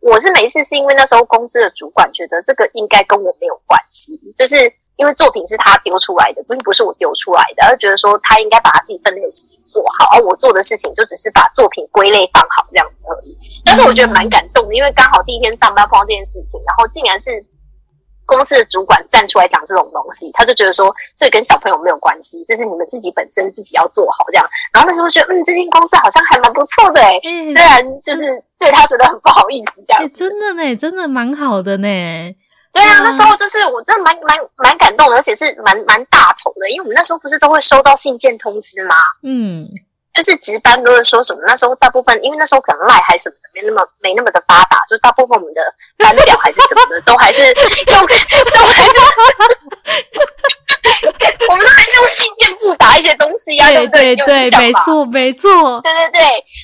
[0.00, 13.36] 我是没事，是因为那时候公司的主管觉得这个应该跟我没有关系，就是因为作品是他丢出来的，并不是我丢出来的，而觉得说他应该把他自己分内的事情做好，而我做的事情就只是把作品归类放好这样子而已。
[13.64, 17.44] 但是我觉得蛮感动的，因为刚好第一天上班碰到这件事情，然后竟然是。
[18.28, 24.44] 公司的主管站出来讲这种东西，他就觉得说，这跟小朋友没有关系，这是你们自己本身自己要做好这样。
[24.74, 30.08] 然后那时候觉得，嗯，这间公司好像还蛮不错的诶、欸、虽然就是对他觉得很不好意思这样、欸。
[30.08, 31.86] 真的呢，真的蛮好的呢。
[32.76, 38.94] 对啊，那时候就是我真的蛮蛮蛮感动的，而且是蛮蛮大头的，因为我们那时候不是都会收到信件通知吗？
[39.22, 39.66] 嗯。
[40.16, 41.40] 就是值班都是说什么？
[41.46, 45.60] 那时候大部分，因为那时候可能赖还是什么的，没那么没那么的发达，就大部分我们的
[45.98, 47.52] 班表还是什么的，都还是
[47.84, 48.98] 都，都还是，
[51.48, 56.20] 我们都还是用信件簿打一些东西呀、啊，对对对，没错没错，对对对。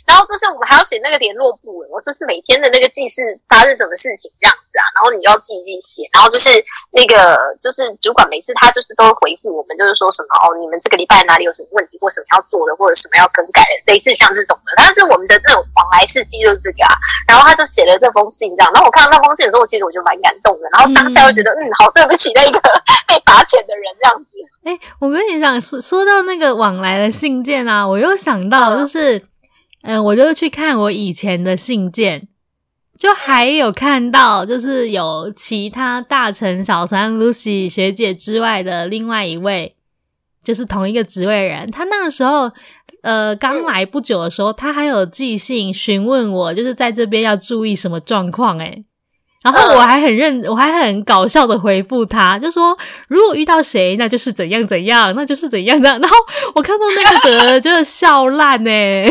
[0.07, 6.51] 然后就是我们还要写那个联络簿，我就是每天的那个记事发生什么事情这样子啊，然后你要记一记写，然后就是
[6.91, 13.43] 那个就是主管每次他就是都会回复我们，就是说什么哦，你们这个礼拜哪里有什么问题，或什么要做的，或者什么要更。
[13.53, 16.97] 改的类似像这种的，但是我们的那种往来事记就是这个啊。
[17.29, 18.73] 然后他就写了这封信，这样。
[18.73, 20.65] 然后我看到那封信的时候，其实我就蛮感动的。
[20.73, 22.57] 然后当下又觉得，嗯，嗯，好对不起那个
[23.07, 24.31] 被罚钱的人这样子。
[24.65, 29.19] 哎、欸，我跟你讲，说说到那个往来的信件啊，我又想到，就是，
[29.83, 32.29] 嗯、呃，我就去看我以前的信件，
[32.99, 39.77] 就还有看到，就是有其他大成、小三、Lucy 学姐之外的另外一位，
[40.43, 42.51] 就是同一个职位人，他那个时候。
[43.03, 48.85] 呃刚来不久的时候，他还有寄信询问我，就是在这边要注意什么状况诶。
[49.43, 52.77] 然后我还很认，我还很搞笑的回复他，就说
[53.09, 56.01] 如果遇到谁，那就是怎样怎样，那就是怎样样。
[56.01, 56.17] 然后
[56.55, 59.05] 我看到那个得就是笑烂哎。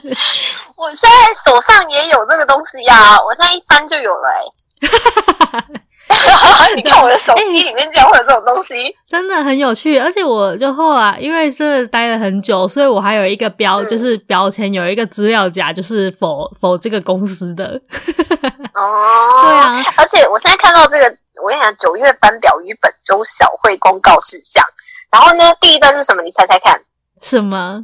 [0.74, 5.60] 我现在手上也有这个东西呀，我现在一翻就有了哎。
[6.76, 9.98] 你看我的手机里面竟然会有这种东西，欸，真的很有趣。
[9.98, 17.80] 而且我就后来因为真的待了很久，所以我还有一个标，嗯、就是标签有一个资料夹，就是否否这个公司的。
[18.74, 19.84] 哦，对啊。
[19.96, 21.04] 而且我现在看到这个，
[21.42, 24.64] 我跟你讲，九月班表与本周小会公告事项。
[25.10, 26.22] 然后呢，第一段是什么？
[26.22, 26.80] 你猜猜看。
[27.20, 27.82] 什么？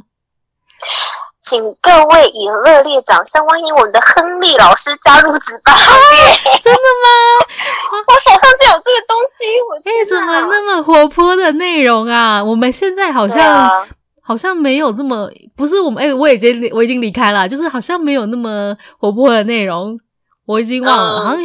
[1.45, 6.33] 请各位以热烈掌声欢迎我们的亨利老师加入值班行列。
[6.59, 7.45] 真的吗？
[8.07, 9.45] 我手上就有这个东西。
[9.69, 12.43] 我哎、欸，怎么那么活泼的内容啊？
[12.43, 13.87] 我们现在好像、啊、
[14.23, 19.99] 好像没有这么不是我们哎、欸，我已经我已经离开了，就是好像没有那么活泼的内容。
[20.47, 21.41] 我已经忘了，嗯、好像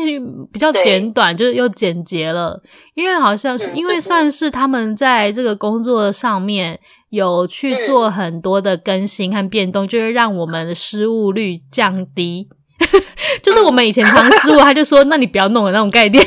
[0.51, 2.59] 比较简短，就是又简洁了。
[2.95, 6.79] 因为好像是、嗯、因为算是他们在这个工作上面
[7.11, 12.49] 有去做很多的更新和变动，嗯、就是让我们的失误率降低。
[13.43, 16.27] 就是我们以前常失误， 他就说：“那你不要弄了。”那种概念，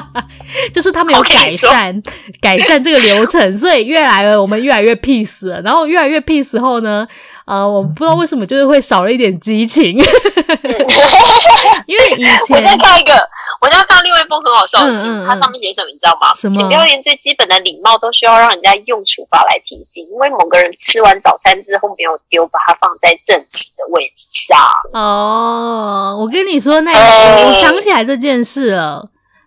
[0.74, 2.02] 就是他们有改善
[2.40, 5.60] 改善这个流程，所以越来了我们越来越 peace 了。
[5.62, 7.06] 然后越来越 peace 后呢，
[7.46, 9.96] 呃，我不知道为什么就是会少了一点激情。
[11.86, 13.12] 因为以前我先看一个，
[13.60, 16.32] 我要看另外一封很好笑的信，嗯嗯嗯，它上面写什么，你知道吗？
[16.34, 16.54] 什么？
[16.54, 24.58] 请不要连最基本的礼貌都需要让人家用处罚来提醒，因为某个人吃完早餐之后没有丢，把它放在正直的位置上。
[24.92, 29.06] 哦，我跟你说那我想起来这件事了，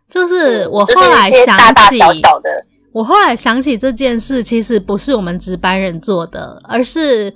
[0.10, 7.34] 就是我后来想起，大大小小的，我后来想起这件事，其实不是我们值班人做的，而是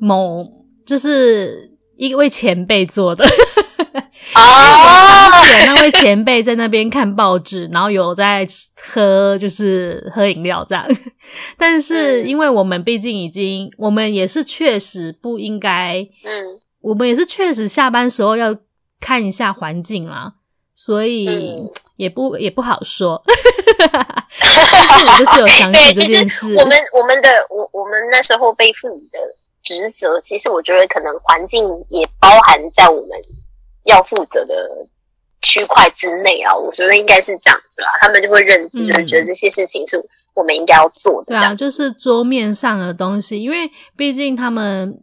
[0.00, 0.44] 某
[0.86, 1.66] 就是。
[1.98, 3.24] 一位前辈做的，
[4.32, 8.46] 啊，有那位前辈在那边看报纸，然后有在
[8.80, 10.86] 喝，就是喝饮料这样。
[11.58, 18.54] 但是因为我们毕竟已经，我们也是确实不应该，嗯，我们也是确实下班时候要
[19.00, 20.34] 看一下环境啦，
[20.76, 21.28] 所以
[21.96, 23.20] 也不也不好说。
[24.40, 29.18] 但是我就是有想起这件事，我们我们的我我们那时候被赋予的。
[29.68, 33.10] 职责其实我觉得可能环境也包含在我们
[33.84, 34.54] 要负责的
[35.42, 37.88] 区块之内啊，我觉得应该是这样子啦。
[38.00, 40.02] 他们就会认知，就觉得这些事情是
[40.34, 41.34] 我们应该要做的。
[41.34, 45.02] 对啊，就是桌面上的东西，因为毕竟他们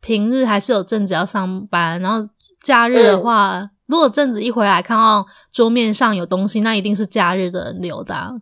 [0.00, 2.28] 平日还是有正子要上班，然后
[2.64, 8.32] 假日的话，嗯、如果正子一回来看到桌面上有东西，那一定是假日的人留的啊。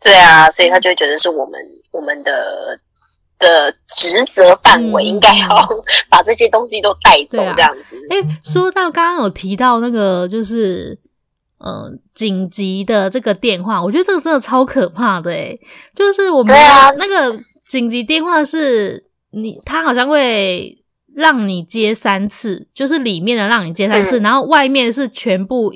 [0.00, 1.60] 对啊，所以他就会觉得是我们
[1.92, 2.80] 我们的。
[3.40, 5.68] 的职责范围应该要
[6.08, 7.96] 把这些东西都带走，这样子。
[8.10, 10.98] 哎、啊欸，说到刚刚有提到那个，就是
[11.58, 15.32] 呃紧急的这个电话，我觉得这个真的超可怕的。
[15.32, 15.58] 哎，
[15.94, 16.56] 就是我们
[16.98, 20.78] 那个紧急电话是你，他好像会
[21.14, 25.72] 让你接三次，就是里面的让你接三次，嗯、然后外面是全部，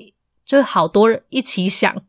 [0.46, 1.94] 就好多人一起响。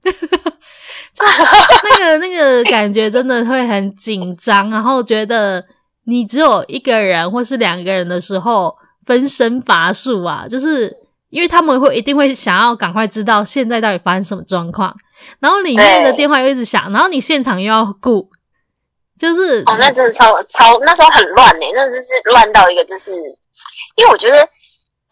[1.16, 5.66] 就那个那个感觉真的会很紧张，然后觉得
[6.06, 8.76] 你只有一个人或是两个人的时候
[9.06, 10.96] 分身乏术啊，就是
[11.30, 14.96] 因为他们会一定会想要赶快知道现在到底发生什么状况，
[15.40, 18.30] 然后里面的电话又一直响，然后你现场又要顾，
[19.20, 23.12] 就是哦，那真的超超那时候很乱诶，那真是乱到一个就是，
[23.96, 24.48] 因为我觉得。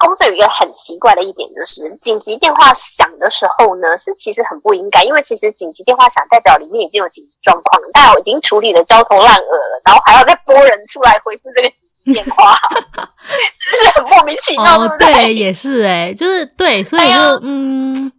[0.03, 14.81] 公司有一个很奇怪的一点，就是紧急电话响的时候呢，是其实很不应该，因为其实紧急电话响代表里面已经有紧急状况，但我已经处理的焦头烂额了，然后还要再拨人出来回复这个紧急电话，是不是很莫名其妙？
[14.81, 18.11] 哦，对，也是诶，就是对，所以就、哎、嗯，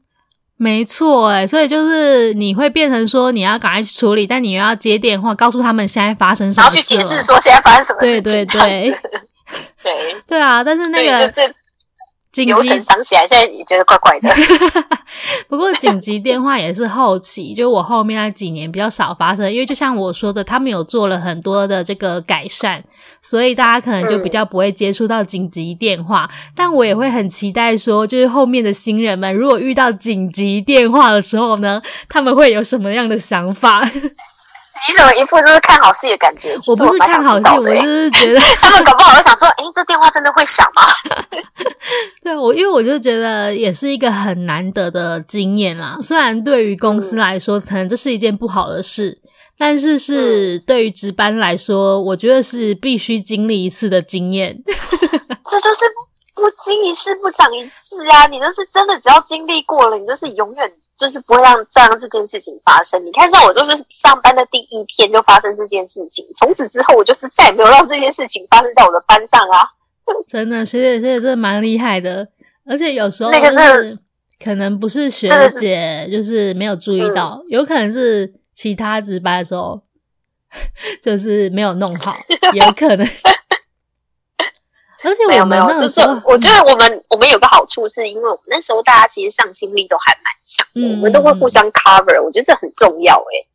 [0.57, 8.99] 没错哎，所以就是你会变成说你要赶快去处理，但你又要接电话告诉他们现在发生什么事，然后去解释说现在发生什么事情，对对对，
[9.83, 11.33] 对 对啊，但是那个。
[12.45, 14.35] 流程想起来，现在也觉得怪怪的。
[15.47, 22.83] 不过紧急电话也是后期，就我后面那几年比较少发生，因为就像我说的，他们有做了很多的这个改善，
[23.23, 26.29] 所以大家可能就比较不会接触到紧急电话。
[26.33, 33.89] 嗯、但我也会很期待说，就是后面的新人们如果遇到紧急电话的时候呢，他们会有什么样的想法？
[34.87, 36.55] 你怎么一副就是看好戏的感觉？
[36.69, 40.83] 我不是看好戏，我就是觉得 他们搞不好都想说：“诶，这电话真的会响吗？”
[42.23, 45.97] 对，我因为我就觉得也是一个很难得的经验啦。
[46.03, 49.19] 虽然对于公司来说，可能这是一件不好的事，
[49.57, 54.63] 但是是对于值班来说，我觉得是必须经历一次的经验。
[55.51, 55.85] 这就是
[56.35, 58.27] 不经一事不长一智啊！
[58.27, 63.05] 你就是真的，只要经历过了，你就是永远就是不会让再让这件事情发生。
[63.05, 69.67] 你看，像我就是上班的第一天就发生这件事情，从此之后我就是再也没有让这件事情发生在我的班上啊！
[70.29, 72.29] 真的，学姐学姐真的蛮厉害的，
[72.67, 73.99] 而且有时候就是
[74.43, 78.35] 可能不是学姐就是没有注意到，嗯、有可能是。
[78.57, 79.83] 其他值班的时候，
[81.03, 82.17] 就是没有弄好，
[82.55, 83.05] 也有可能。
[85.05, 93.47] 而且我们那个时候，我觉得我们我们有个好处，是因为我们那时候大家其实上心力都还蛮强的，嗯、我们都会互相 cover，我觉得这很重要诶。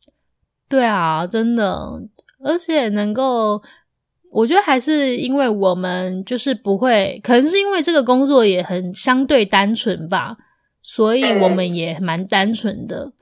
[0.68, 2.00] 对啊，真的，
[2.44, 3.60] 而且能够，
[4.30, 10.36] 我觉得还是因为我们就是不会，可能是因为这个工作也很相对单纯吧。
[10.82, 13.12] 所以我们也蛮单纯的，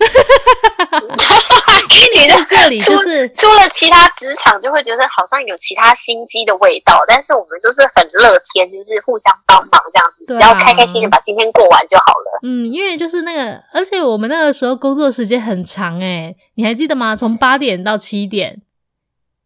[2.15, 7.01] 你在这里就是出了其他职场，就会觉得好像有其他心机的味道。
[7.07, 12.41] 但是我们就是很乐天，就是互相帮忙这样子，只要开开心心把今天过完就好了。
[12.45, 17.17] 嗯，因为就是那个，而且我们那个时候工作时间很长诶，你还记得吗？
[17.17, 18.63] 从八点到七点，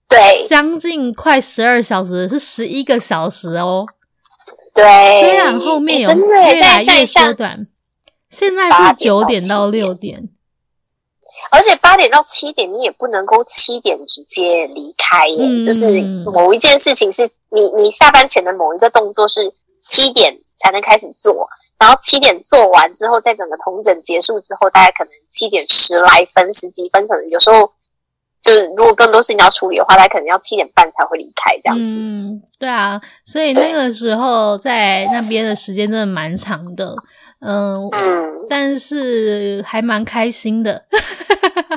[0.09, 3.87] 对，将近快十二小时，是十一个小时哦。
[4.75, 4.85] 对，
[5.21, 7.67] 虽然后面有越来越缩短。
[8.33, 10.31] 现在是九点到六点，
[11.51, 19.53] 而且八点到七点你也不能够七点直接离开耶，嗯、就是某一件事情是你你下班前的某一个动作是
[19.83, 21.47] 七点才能开始做，
[21.79, 27.71] 然后七点做完之后，在整个同诊结束之后，大概可能七点十来分、十几分，可能有时候
[28.41, 31.95] 就是如果更多事情要处理的话，大概可能要七点半才会离开这样子。
[31.99, 36.97] 嗯，对啊，所以那个时候在那边的时间真的蛮长的。
[37.43, 40.83] 嗯，嗯，但是还蛮开心的。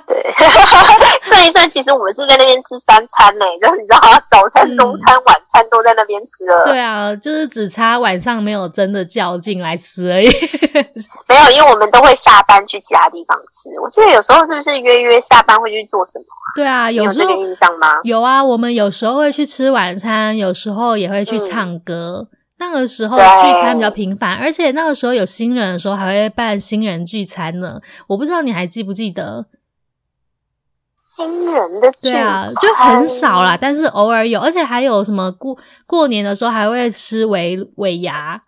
[0.07, 0.34] 对，
[1.22, 3.99] 算一算，其实我们是在那边吃三餐呢，就是你知道，
[4.30, 6.66] 早餐、中餐、晚餐都在那边吃了。
[6.66, 10.28] 对啊，就是只差晚上没有真的叫进来吃而已。
[11.28, 13.70] 没有，因为我们都会下班去其他地方吃。
[13.82, 16.45] 我记得有时候是不是约约下班会去做什么啊？
[16.55, 17.99] 对啊，有这个印象吗？
[18.03, 22.28] 有啊，我们有时候会去吃晚餐，有时候也会去唱歌。
[22.32, 27.82] 嗯那个时候聚餐比较频繁，而且那个时候有新人的时候还会办新人聚餐呢。
[28.08, 29.45] 我不知道你还记不记得
[31.16, 32.14] 新人的聚餐？
[32.14, 38.41] 对啊，就很少啦，但是偶尔有，而且还有什么过过年的时候还会吃尾尾牙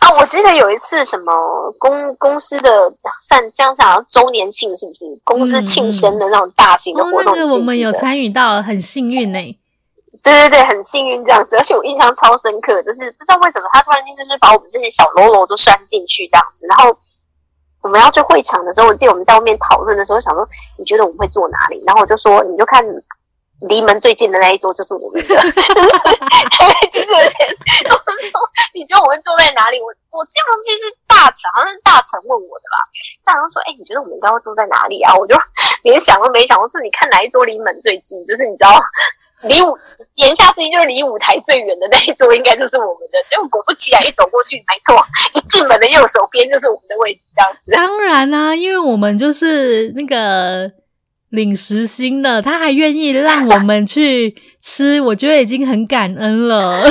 [0.00, 0.16] 啊！
[0.18, 1.32] 我记得有一次什么
[1.78, 2.70] 公公司的
[3.22, 5.04] 算这样讲周年庆是不是？
[5.24, 9.59] 公司庆生的那种大型的活动，嗯嗯哦，那个我们有参与到，很幸运呢，欸。
[10.22, 16.94] 对对对，很幸运这样子，而且我印象超深刻，就是不知道为什么他突然间就是把我们这些小喽啰都拴进去这样子，然后
[17.82, 20.46] 我们要去会场的时候，我记得我们在外面讨论的时候，想说
[20.76, 21.82] 你觉得我们会坐哪里？
[21.86, 22.84] 然后我就说你就看
[23.68, 25.34] 离门最近的那一桌就是我们的，
[26.92, 27.56] 就是有点，
[27.88, 28.40] 我说
[28.74, 29.80] 你觉得我们坐在哪里？
[29.80, 32.76] 我我记得其实大成好像是大成问我的吧，
[33.24, 35.14] 大成说哎、欸，你觉得我们应该会坐在哪里啊？
[35.16, 35.34] 我就
[35.84, 38.70] 连想都没想，我说你看哪一桌离门最近，就是你知道。
[39.42, 39.78] 离舞
[40.16, 47.72] 言下之意就是离舞台最远的那一桌应该就是我们的，结果果不其然，一走过去，没错，一进门的右手边就是我们的位置，这样子。
[47.72, 50.70] 当然啦、啊，因为我们就是那个
[51.30, 56.82] 领时薪的，他还愿意让我们去吃，我觉得已经很感恩了。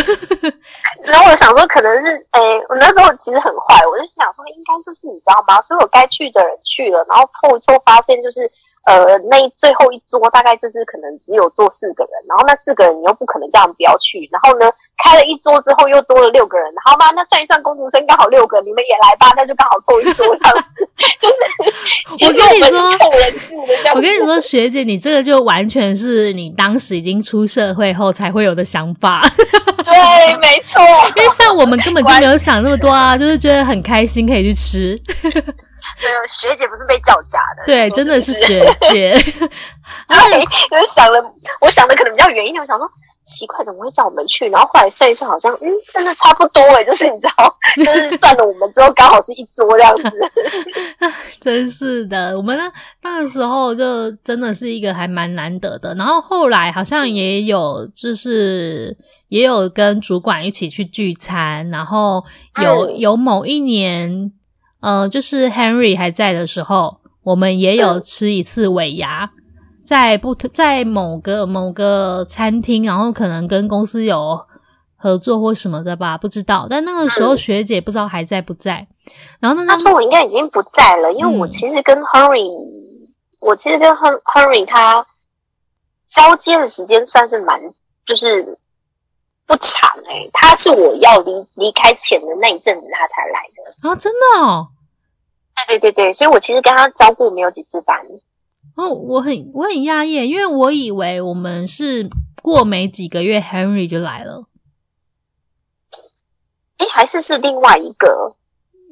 [1.04, 5.62] 然后我想说，可能是诶、欸，我那时候其实很坏，我就想说，应该就是你知道吗？
[5.62, 8.52] 所有该去的人去了，然后凑一凑，发现就是。
[8.90, 14.66] 呃，那最后一桌大概就是可能只有坐四个人，然后那四个人你又不可能这样不要去，然后呢，
[14.98, 17.12] 开了一桌之后又多了六个人，好吗？
[17.16, 20.90] 那算一算工读生刚好六个，你们也来吧，那就刚好凑一桌这样子。
[22.18, 23.96] 就是，我跟你说，凑人数的这样。
[23.96, 29.22] 我跟你说，学姐，你这个就完全是你当时已经出社会后才会有的想法。
[29.86, 30.82] 对，没错。
[31.16, 35.00] 因为像我们根本就没有想那么多啊，就是觉得很开心可以去吃。
[36.00, 37.66] 对，学姐不是被叫假的。
[37.66, 39.14] 对，真的是学姐。
[40.08, 40.40] 对，
[40.70, 41.22] 就是想了，
[41.62, 42.62] 我想的可能比较远一点。
[42.62, 42.88] 我想说，
[43.26, 44.48] 奇怪，怎么会叫我们去？
[44.50, 50.12] 然后后来算一算，好像嗯，真的差不多诶，就是你知道， 就是占了我们之后，刚好是一桌这样子。
[51.42, 52.72] 真是的，我们那
[53.02, 55.94] 那个时候就真的是一个还蛮难得的。
[55.96, 58.96] 然后后来好像也有，就是
[59.28, 62.24] 也有跟主管一起去聚餐，然后
[62.62, 64.32] 有、嗯、有某一年。
[64.82, 69.30] 呃，就是 Henry 还在的时候，我们也有吃一次尾牙，
[69.86, 74.40] 在不在某个某个餐厅，然后可能跟公司有
[74.96, 76.68] 合作或什么的吧，不知道。
[76.70, 78.88] 但那个时候学姐不知道还在不在。
[79.40, 82.48] 然后那他说我应该已经不在了，因为我其实跟 Henry
[83.40, 85.06] 我其实跟 Henry 他
[86.08, 87.60] 交接的时间算是蛮，
[88.06, 88.58] 就是
[89.50, 90.30] 不长哎、欸。
[90.32, 94.68] 他是我要离离开前的那一阵子他才来的啊，真的哦。
[95.68, 98.00] 对对对对，所以我其实跟他交过没有几次班。
[98.76, 102.08] 哦，我很我很讶异，因为我以为我们是
[102.44, 104.46] 过没几个月，Henry 就来了。
[106.78, 108.36] 哎，还是是另外一个？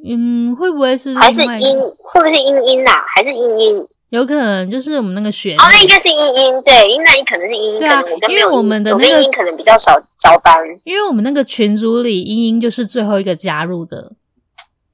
[0.04, 1.80] 嗯，会不会是还是英？
[1.80, 2.92] 会不会是英英呐？
[3.16, 3.88] 还是英英？
[4.10, 6.62] 有可能就是我们那个学哦，那应该是英英。
[6.64, 7.80] 对，英那你可能是英英。
[7.80, 10.58] 对啊，因为我们的那个英英可能比较少交班。
[10.86, 14.14] 因为我们那个群组里，英英就是最后一个加入的。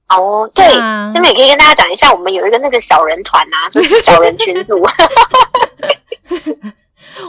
[0.09, 4.84] 哦，对，啊、这边也可以跟大家讲一下，我们有一个那个小人团呐、啊， 就是小人群组。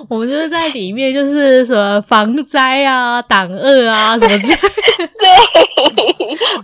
[0.08, 5.28] 我们就是在里面，就是什么防灾啊、挡恶啊什么之类的， 对，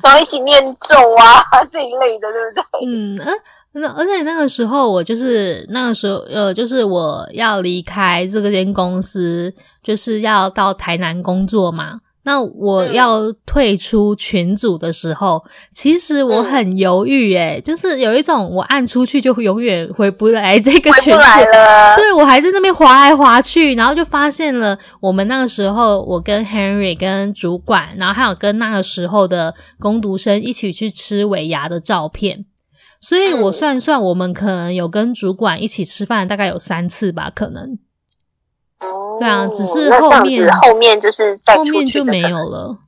[0.03, 0.59] 然后一起念
[0.89, 2.63] 咒啊这一类的，对不对？
[2.87, 3.33] 嗯，呃，
[3.73, 9.53] 那而且那个时候我就是那个时候，呃，就是我要离开这个间公司，
[9.83, 12.01] 就是要到台南工作嘛。
[12.23, 21.97] 那我要退出群组的时候，嗯、其实我很犹豫，诶，就是有一种我按出去就永远回不来这个群组，来了。
[21.97, 32.45] 对，我还在那边划来划去，然后就发现了我们那个时候，我跟 Henry 跟主管，然后还有跟那个时候的工读生一起去吃尾牙的照片，
[33.01, 37.79] 所以我算算，我们可能有跟主管一起吃饭，大概有三次吧，可能。
[39.19, 42.79] 对啊，只是后面后面就是在后面就没有了。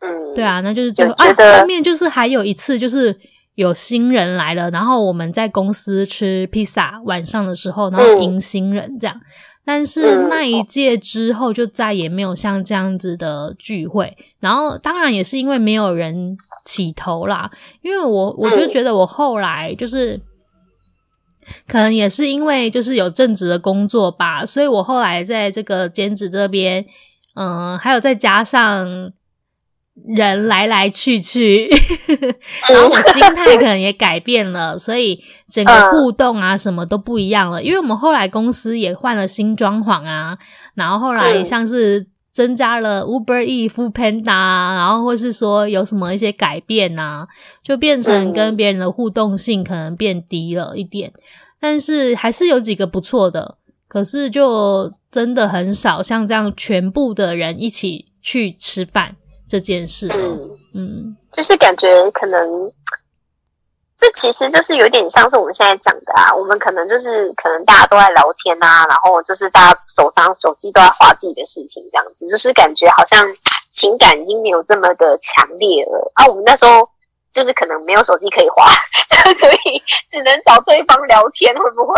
[0.00, 1.24] 嗯，对啊，那就是最后啊，
[1.60, 3.16] 后面就是还有一次，就是
[3.54, 9.16] 有新人来了，然后我们在公司吃披萨，晚上的时候，然后迎新人这样。
[9.16, 9.22] 嗯、
[9.64, 17.50] 但是那一届之后就再也没有像这样子的聚会，然后当然也是因为没有人起头啦，
[17.82, 20.20] 因为我我就觉得我后来就是。
[21.66, 26.86] 可能也是因为就是有正职的工作吧，所以我后来在这个兼职这边，
[27.34, 29.12] 嗯，还有再加上
[30.06, 31.68] 人来来去去，
[32.70, 37.60] 然后我心态可能也改变了，所以整个互动啊什么都不一样了。
[37.60, 40.38] 因为我们后来公司也换了新装潢啊，
[40.76, 47.28] 然后后来像是增加了 Uber Eats、Foodpanda，然后或是说有什么一些改变啊，
[47.62, 51.12] 就变成跟别人的互动性可能变低了一点。
[51.60, 53.56] 但是还是有几个不错的，
[53.86, 59.14] 可是就真的很少像这样全部的人一起去吃饭
[59.46, 60.08] 这件事。
[60.12, 62.40] 嗯，嗯，就是感觉可能
[64.02, 73.24] 这其实就是有点像是我们现在讲的啊，我们可能就是可能大家都在聊天啊，然后就是大家手上手机都在划自己的事情，这样子，就是感觉好像
[73.70, 76.26] 情感已经没有这么的强烈了啊。
[76.26, 76.88] 我们那时候。
[77.32, 78.66] 就是可能没有手机可以划，
[79.40, 81.94] 所以只能找对方聊天，会不会？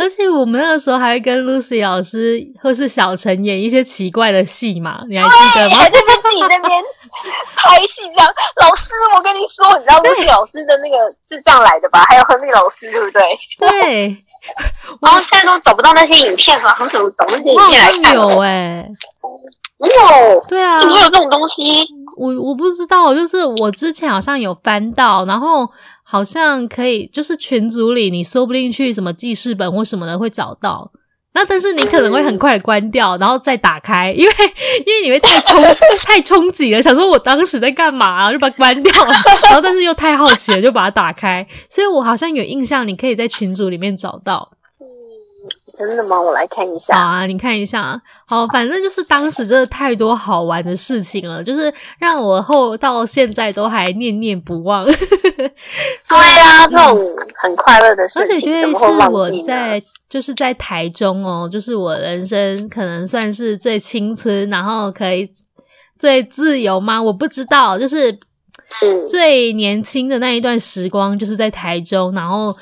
[0.00, 5.76] 而且我们那个时候还会跟 Lucy 老师或是小陈演一些奇怪的戏嘛，你还记得吗？
[5.76, 6.82] 还在自己那边
[7.54, 8.34] 拍戏这样。
[8.62, 8.94] 老师，
[9.38, 12.04] 我跟你说，你知道 Lucy 老师的那个是这样来的吧？
[12.08, 13.22] 还有亨利老师，对不对？
[13.58, 14.16] 对。
[15.00, 18.14] 然后现在都找不到那些影片了，很少找那些影片来看。
[18.14, 18.88] 有哎，
[19.78, 20.44] 有。
[20.48, 21.86] 对啊，怎么会有这种东西？
[22.16, 25.68] 我我不知道，就是我之前好像有翻到，然后
[26.02, 30.90] 好像可以，就是群组里你说不定去什么记事本或什么的会找到，
[31.34, 34.34] 那但是你可能会很快的关掉，然后再打开，因为
[34.86, 35.62] 因为你会太冲
[36.02, 38.92] 太冲击了，想说我当时在干嘛，就把它关掉，
[39.44, 44.50] 然后但是又太好奇了，就把它打开，所以我好像有印象，你可以在群组里面找到。
[45.78, 46.20] 真的吗？
[46.20, 46.94] 我来看一下。
[46.94, 48.00] 好啊，你看一下。
[48.26, 54.84] 好，反正就是当时真的太多好玩的事情了，就是让我后到现在都还念念不忘。
[54.84, 54.92] 对
[56.40, 65.30] 啊，这种很快乐的事情，而且觉得是我在就是在台中哦，就是我人生可能算是最青春，然后可以
[65.98, 67.00] 最自由吗？
[67.00, 68.18] 我不知道，就是
[69.08, 72.56] 最年轻的那一段时光，就是在台中，然后。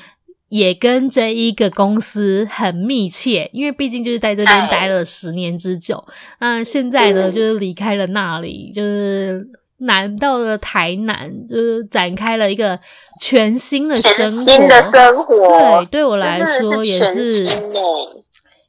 [0.48, 6.04] 也跟这一个公司很密切，因为毕竟就是在这边待了十年之久。
[6.40, 9.44] 那现在呢，就是离开了那里，就是
[9.78, 12.78] 南到了台南，就是展开了一个
[13.20, 14.42] 全新的生活。
[14.42, 17.60] 新的生活，对，对我来说也是，是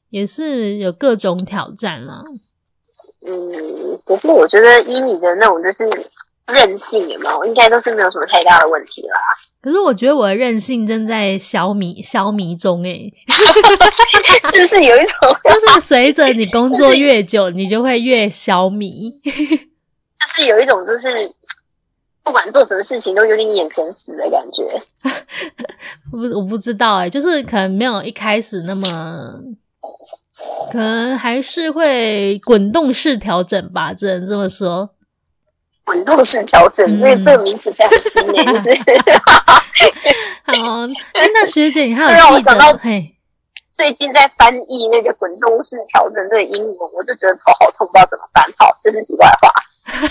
[0.09, 2.23] 也是有各种挑战了。
[3.25, 5.87] 嗯，不过我觉得依你的那种就是
[6.47, 7.45] 韧性，有没有？
[7.45, 9.15] 应该都是没有什么太大的问题啦。
[9.61, 13.11] 可是我觉得我的韧性正在消弭消弭中诶，
[14.45, 15.13] 是不是有一种？
[15.43, 19.11] 就是随着你工作越久，你就会越消弭。
[19.23, 21.29] 就是有一种，就是
[22.23, 24.81] 不管做什么事情都有点眼神死的感觉。
[26.09, 28.87] 不，我不知道哎、欸，就是可能没有一开始那么，
[30.71, 34.91] 可能还是会滚动式调整吧，只能这么说。
[35.87, 38.75] 滚动式调整，嗯、这个这个名字非常新诶，就是。
[40.43, 40.85] 好，
[41.33, 43.15] 那学姐，你还有 让我想到嘿，
[43.73, 48.43] 最近在翻译那个滚动式调整这个英文，我就觉得头好痛，不知道怎么办。
[48.57, 49.49] 好，这是题外话。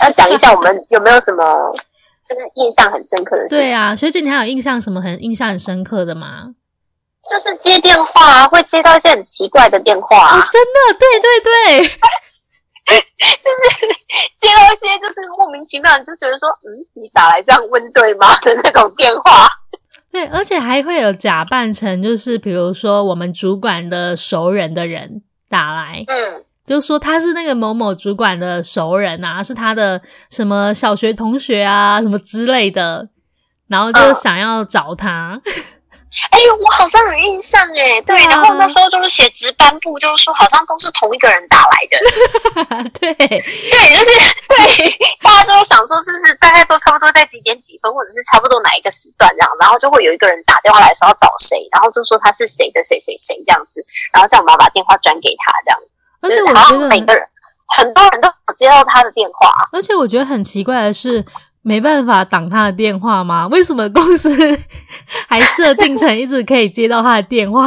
[0.01, 1.45] 要讲一下我们有没有什么
[2.27, 3.49] 就是印象很深刻的事？
[3.51, 6.55] 对啊，学姐，你还有印象什么很印象很深刻的吗？
[7.29, 11.99] 就是接电话啊会接到一些很奇怪的电话，哦，真的，对对对。
[12.93, 13.87] 就是
[14.39, 19.49] 接到一些就是莫名其妙，就觉得说，嗯，你打来这样问对吗的那种电话。
[20.13, 33.09] 对，而且还会有假扮成就是比如说我们主管的熟人的人打来，嗯，就说他是那个某某主管的熟人啊，是他的什么小学同学啊，什么之类的，
[33.69, 35.41] 然后就想要找他。
[36.17, 43.37] 嗯哎、欸，我好像有印象哎，对，然后那时候就是写值班部，就是说好像都是同一个人打来的， 对，对，
[43.93, 44.11] 就是
[44.49, 55.79] 对，大家都想说是不是大概都差不多在几点几分，或者是差不多哪一个时段这样，然后就会有一个人打电话来说要找谁，然后就说他是谁的谁谁谁这样子，然后叫我们把电话转给他这样，
[56.23, 57.23] 而且我觉得每个人
[57.77, 61.25] 很多人都有接到他的电话，而且我觉得很奇怪的是。
[61.67, 63.49] 没办法挡他的电话吗？
[63.49, 64.31] 为什么公司
[65.27, 67.67] 还设定成一直可以接到他的电话？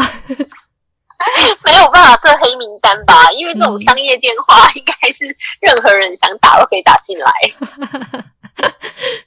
[1.65, 3.29] 没有办法设黑名单吧？
[3.37, 5.25] 因为这种商业电话应该是
[5.59, 7.29] 任何人想打都可以打进来，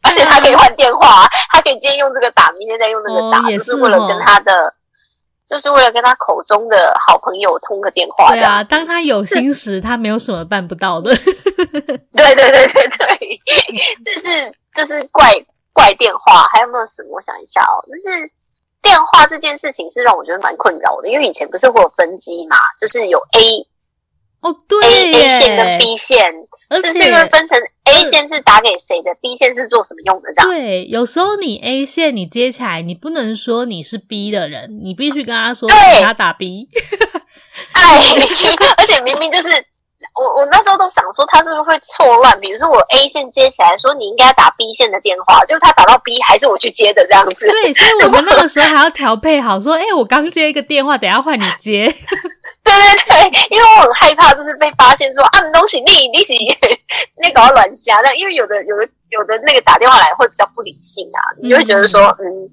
[0.00, 4.72] 而且他可以换电话，他可以今天用这个打，明天再用那个打，哦、就是为了跟他的，
[5.46, 8.30] 就是为了跟他口中的好朋友通个电话。
[8.30, 11.14] 对啊，当他有心时，他没有什么办不到的。
[11.56, 14.52] 对对对对对，就 是。
[14.74, 15.28] 就是怪
[15.74, 17.10] 怪电话，还有没有什么？
[17.16, 18.30] 我想一下哦，就是
[18.80, 23.68] 电话这件事情是让我觉得蛮困扰的，因为以前不是会有分机嘛，就是有 A
[24.40, 26.32] 哦，对 A A 线跟 B 线，
[26.70, 30.48] 而且是会分成 A 线是打给谁的，呃，B 线是做什么用的这样。
[30.48, 36.70] 对，有时候你 A 线你接起来，你不能说你是 B 的人，你必须跟他说给他打 B。
[37.72, 37.98] 哎，
[38.78, 39.50] 而且明明就是。
[40.14, 47.46] 我我那时候都想说他是不是会错乱，比如说我 A 线接起来说你应该打 B 线的电话，就是他打到 B 还是我去接的这样子。
[47.48, 51.94] 对，所以我们那个时候还要调配好，说，哎、我刚接一个电话，等下换你接。
[52.72, 56.32] 对对对，因为我很害怕就是被发现说啊，你东西你你是
[57.20, 58.88] 那个要乱瞎，那因为有的有的。
[59.12, 62.48] 有的那个打电话来会比较不理性啊，你就会觉得说，嗯，嗯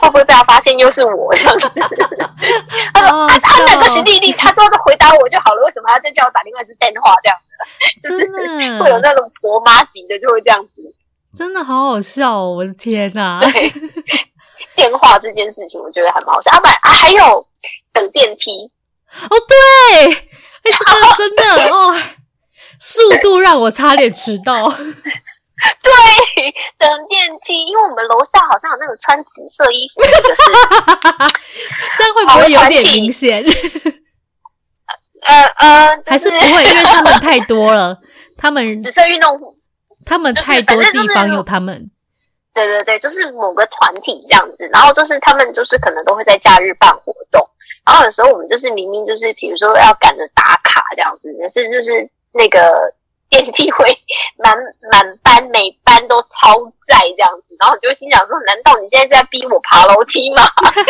[0.00, 1.68] 会不会被他发现又是我这样子？
[2.94, 7.36] 他说，哦、啊，他那个是丽丽，他都是回答我就好了，为什么还要再叫我打另外一支电话这样
[7.98, 8.08] 子？
[8.08, 8.30] 就是
[8.80, 10.82] 会有那种婆妈级的就会这样子，
[11.36, 12.54] 真的好好笑哦！
[12.58, 13.72] 我的天哪，对，
[14.76, 17.44] 电话这件事情我觉得还蛮好笑啊，不，啊，还有
[17.92, 18.70] 等电梯
[19.30, 20.16] 哦，对，哎，
[20.62, 21.42] 这个 真的
[21.74, 21.96] 哦，
[22.78, 24.68] 速度让我差点迟到。
[25.82, 25.92] 对，
[26.76, 30.42] 等电梯，因为我们楼下好像有那个穿紫色衣服的，就是
[31.96, 33.42] 这样会不会有点明显？
[35.26, 37.96] 呃呃，还是不会，因为他们太多了，
[38.36, 39.56] 他们紫色运动服，
[40.04, 41.90] 他们太多地方有他们。
[42.52, 47.48] 对对对，就是某个团体这样子，然后就是他们就是可能都会在假日办活动，
[47.84, 52.94] 然后有时候我们就是明明就是比如说要赶着打卡这样子，可是就是那个。
[53.30, 53.88] 电梯会
[54.38, 54.54] 满
[54.92, 56.54] 满班，每班都超
[56.86, 60.42] 载这样子，然后你就会心想说：难道你现在在逼我爬楼梯吗？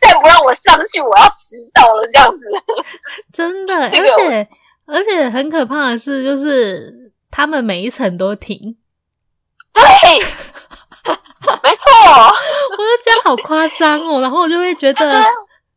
[0.00, 2.46] 再再不让我上去，我要迟到了这样子。
[3.34, 4.48] 真的，而且
[4.86, 8.78] 而且很可怕的是，就是他们每一层都停。
[9.74, 9.82] 对，
[10.14, 10.24] 没
[11.76, 11.90] 错，
[12.70, 15.06] 我就觉得好夸张哦，然后我就会觉得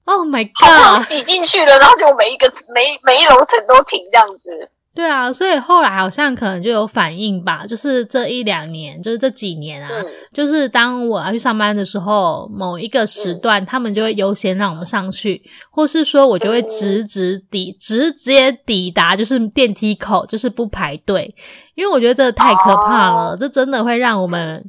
[0.05, 4.69] ，Oh my God，挤进去了，然后就每一个每每一楼层都停这样子。
[4.93, 15.41] 对啊，所以后来好像可能就有反应吧，就是这一两年，就是这几年啊，嗯、就是当我要去上班的时候，某一个时段，嗯、他们就会优先让我们上去，
[15.71, 21.33] 或是说我就会直直抵、嗯、直接抵达，就是电梯口，就是不排队，
[21.75, 24.61] 因为我觉得这太可怕了，哦、这真的会让我们。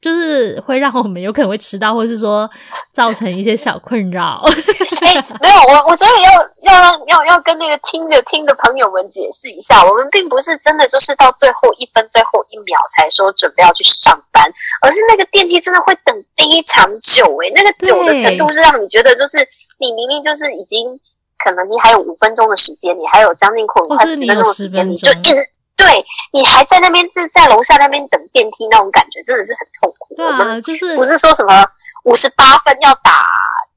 [0.00, 2.48] 就是会让我们有可能会迟到，或是说
[2.92, 4.42] 造成一些小困扰。
[5.00, 6.30] 哎、欸，没有，我我真的要
[6.62, 14.44] 要让要要跟那个听的听的朋友们解释一下，我们并不是真的就是到最后一分最后一秒才说准备要去上班，
[14.82, 19.38] 而是那个电梯真的会等非常久诶、欸，那个久的程度是让你觉得就是
[19.78, 20.98] 你明明就是已经
[21.42, 25.36] 可能你还有五分钟的时间，你还有将近快快十分钟的时间，你就一直。
[25.80, 30.14] 对你还在那边是在楼下那边等电梯那种感觉，真的是很痛苦。
[30.14, 31.66] 对啊，就是不是说什么
[32.04, 33.26] 五十八分要打。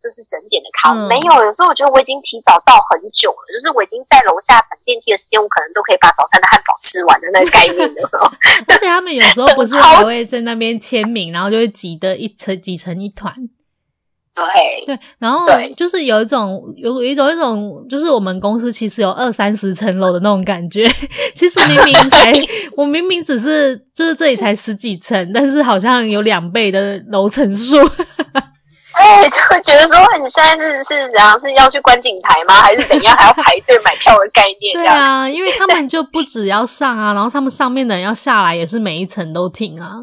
[0.04, 1.46] 就是整点的卡，嗯、没有。
[1.46, 8.34] 有时候我觉得我已经提早到很久了，就是我已经在楼下等电梯的时间，我可能都可以把早餐的汉堡吃完的那个概念了。
[8.68, 13.34] 而且他们有时候不是还会在那边签名，然后就会挤得一层挤成一团。
[14.36, 15.46] 对对，然后
[15.78, 20.88] 就是有一种有一种一种，就是我们公司其实有二三十层楼的那种感觉。
[21.36, 22.34] 其实明明才
[22.76, 27.78] 我明明只是就是这里才十几层，但是好像有两倍的楼层数。
[28.96, 32.56] 对，就会觉得说你现在是是怎样，是要去观景台吗？
[32.56, 33.16] 还是怎样？
[33.18, 34.74] 还要排队买票的概念？
[34.74, 40.02] 对啊，因为他 们就不只要上啊，然后他们上面的人要下来，也是每一层都停啊。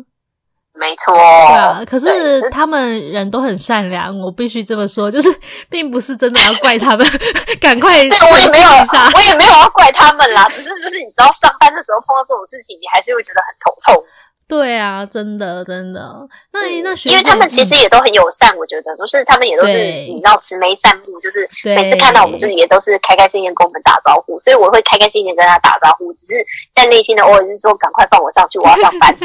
[0.81, 1.83] 没错，对啊。
[1.87, 2.81] 可是他们
[3.12, 5.28] 人都很善良，我必须这么说，就是
[5.68, 7.07] 并不是真的要怪他们，
[7.61, 8.68] 赶快对我也没有，
[9.14, 10.49] 我也没有要怪他们啦。
[10.49, 14.03] 只是就是你知道，上班的时候碰到这种事情，你还是会觉得很头痛。
[14.51, 26.34] 对啊，真的真的，那那学因为他们其实也都很友善，我觉得就是他们也都是你知道慈眉善目，就是每次看到我们就是也都是开开心心跟我们打招呼，所以我会开开心心跟他打招呼，只是
[26.74, 29.16] 在内心的偶尔是说赶快放我上去，我要上班。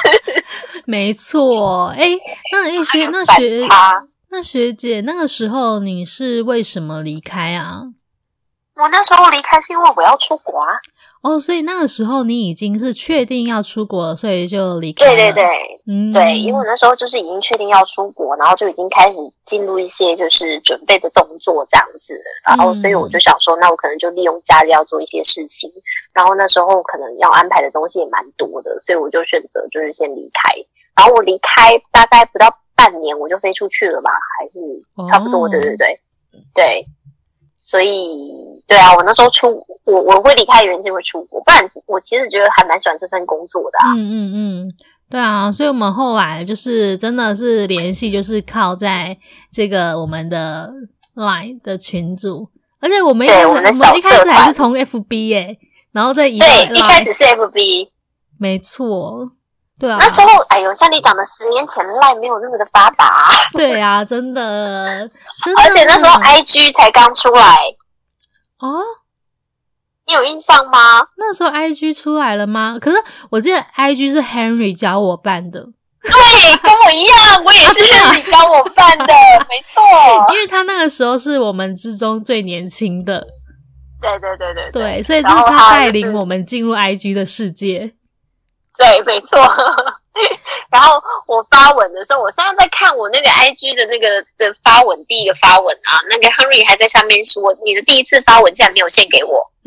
[0.86, 2.16] 没错，哎，
[2.50, 3.66] 那哎学那学
[4.30, 7.82] 那学姐那个时候你是为什么离开啊？
[8.76, 10.68] 我那时候离开是因为我要出国啊。
[11.26, 15.16] 哦，所以那个时候你已经是确定要出国了，所以就离开了。
[15.16, 15.44] 对对对，
[15.88, 22.14] 嗯，对，因为我那时候就是已经确定要出国，然后就已经开始进入一些就是准备的动作这样子，
[22.46, 25.68] 然后所以我就想说，那我可能就利用假日要做一些事情，
[26.14, 30.54] 然后那时候可能要安排的东西也蛮多的，所以我就选择就是先离开。
[30.96, 32.46] 然后我离开大概不到
[32.76, 34.60] 半年，我就飞出去了吧，还是
[35.10, 36.00] 差不多，对对对，
[36.54, 36.86] 对。
[37.68, 43.92] 所以，对啊，我那时候出我我会离开原因是因为出国，不然我其实觉得还蛮喜欢这份工作的啊。
[43.96, 44.72] 嗯嗯嗯，
[45.10, 49.18] 对啊，所以我们后来就是真的是联系，就是靠在
[49.52, 50.72] 这个我们的
[51.16, 52.48] Line 的群组，
[52.78, 55.58] 而且我们一开始我们一开始还是从 FB 耶，
[55.90, 56.68] 然后再移到 Line。
[56.68, 57.88] 对，一开始是 FB，
[58.38, 59.32] 没错。
[59.78, 63.28] 对啊，那时候哎呦，像你讲的，十年前 Line 没有那么的发达。
[63.52, 65.08] 对啊， 真的，
[65.44, 65.62] 真的。
[65.62, 67.56] 而且那时候 IG 才刚出来
[68.60, 68.80] 哦，
[70.06, 71.06] 你有印象吗？
[71.16, 72.78] 那时候 IG 出来了吗？
[72.80, 72.96] 可是
[73.30, 75.60] 我记得 IG 是 Henry 教我办的。
[76.02, 76.12] 对，
[76.62, 79.04] 跟我一样，我也是 Henry 教我办的，
[79.48, 79.82] 没错。
[80.32, 83.26] 因为他那个时候是我们之中最年轻的。
[84.00, 87.92] 对对对对对，所以就是他带领我们进入 IG 的世界。
[88.76, 89.38] 对，没错。
[90.70, 99.50] 然后我发文的时候，我现在在看我那个 IG 的那个的发文，第一个发文啊，那个 Henry 还在上面说：“你的第一次发文竟然没有献给我。”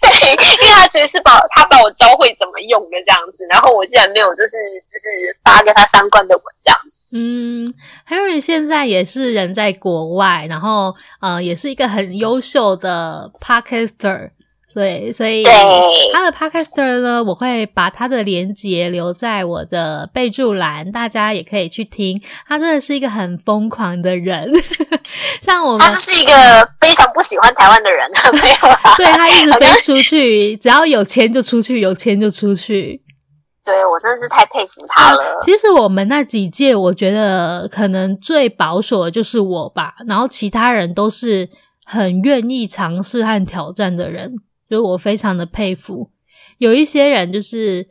[0.00, 4.56] 对，因为他觉得是把他把我教会怎么用的这样子，然后我竟然没有就是
[4.88, 7.00] 就是发跟他相关的文这样子。
[7.12, 7.72] 嗯
[8.08, 14.30] ，Henry 现在也是人在国外，然后呃，也是一个很优秀的 Podcaster。
[14.74, 15.44] 对，所以
[16.12, 22.20] 他的 Podcaster 呢，我会把他的连接留在我的备注栏，大家也可以去听。
[22.48, 24.50] 他真的是一个很疯狂的人，
[25.40, 26.32] 像我们，他就是一个
[26.80, 28.94] 非常不喜欢台湾的人， 没有啊？
[28.96, 33.00] 对，他一直飞出去，只要有钱就出去，有钱就出去。
[33.64, 35.22] 对，我真的是太佩服他了。
[35.22, 41.48] 啊，其实我们那几届，我觉得可能最保守的就是我吧，然后其他人都是
[41.84, 44.34] 很愿意尝试和挑战的人。
[44.68, 46.10] 就我非常的佩服，
[46.58, 47.86] 有一些人就是，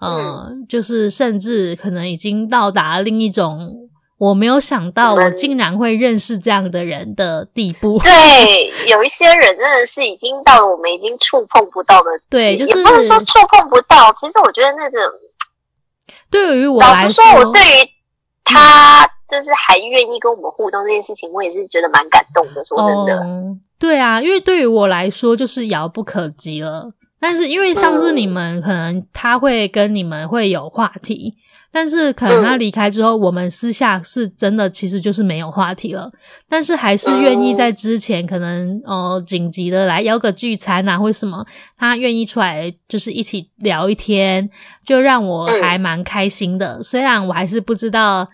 [0.00, 3.88] 呃，嗯、就是甚至可能已经到达另一种
[4.18, 7.98] 我没有想到我竟然会认识这样的人的地步。
[8.00, 14.12] 对，有一些人真的是已经到了我们已经触碰不到的，对，就是也不能说触碰不到。
[14.14, 15.00] 其实我觉得那种，
[16.30, 17.90] 对于我来说，老实说，我对于
[18.44, 22.62] 他就是还愿意跟我们互动这件事情，我也是觉得蛮感动的。
[22.64, 23.22] 说真的。
[23.24, 26.92] 嗯对啊，因为对于我来说就是遥不可及了。
[27.18, 31.34] 但是因为上次你们可能他会跟你们会有话题，
[31.70, 36.10] 但是可能他离开之后，我们私下是真的其实就是没有话题了。
[36.48, 41.44] 但是还是愿意在之前可能呃紧急的来邀个聚餐啊，或什么，
[41.76, 44.48] 他愿意出来就是一起聊一天，
[44.86, 46.82] 就让我还蛮开心的。
[46.82, 48.28] 虽然我还是不知道。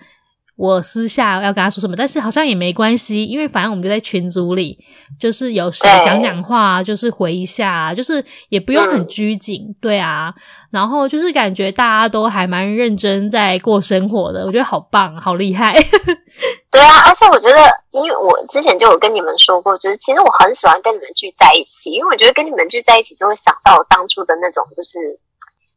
[0.57, 4.79] 我私下要跟他说什么，但是好像也没关系，因为反正我们就在群组里，
[5.21, 10.35] 就是有时讲讲话，就是回一下，就是也不用很拘谨，对啊。
[10.71, 15.75] 然后就是感觉大家都还蛮认真在过生活的，我觉得好棒，好厉害。
[16.71, 17.57] 对啊，而且我觉得，
[17.93, 24.99] 因为我之前就有跟你们说过，就是其实我很喜欢跟你们聚在一起，因为我觉得跟你们聚在一起就会想到当初的那种，就是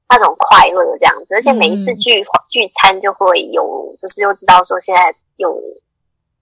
[0.10, 5.56] 那种快乐这样子，而且每一次聚、嗯、聚餐就会有，就是又知道说现在有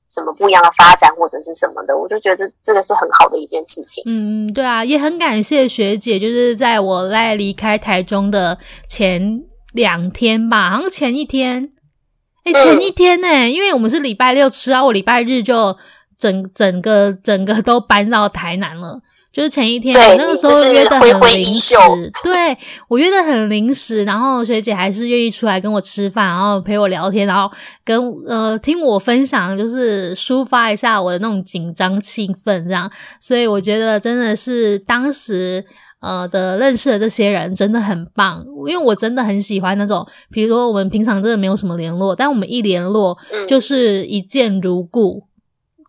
[0.10, 4.02] 什么不一样的发展或者是什么的，我就觉得这个是很好的一件事情。
[4.08, 8.58] 嗯，对啊，也很感谢学姐，就是在我在离开台中的
[8.88, 9.44] 前
[9.74, 11.72] 两天吧，好像前一天，
[12.46, 15.78] 哎，前一天呢、欸，嗯、因为我们是礼拜六吃啊，我礼拜日就
[16.18, 19.02] 整整个整个都搬到台南了。
[19.34, 21.76] 就是前一天，我那个时候约的很临时，
[22.24, 22.58] 对，
[22.88, 27.48] 我约的很临时，然后学姐还是愿意出来跟我吃饭，然后陪我聊天，然后
[27.86, 32.92] 跟呃听我分享，就是抒发一下我的那种紧张气氛，这样。
[33.22, 35.64] 所以我觉得真的是当时
[36.02, 43.16] 呃的认识的这些人真的很棒，因为我真的很喜欢那种，比如说我们平常真的没有什么联络，但我们一联络
[43.48, 45.22] 就是一见如故。
[45.22, 45.28] 嗯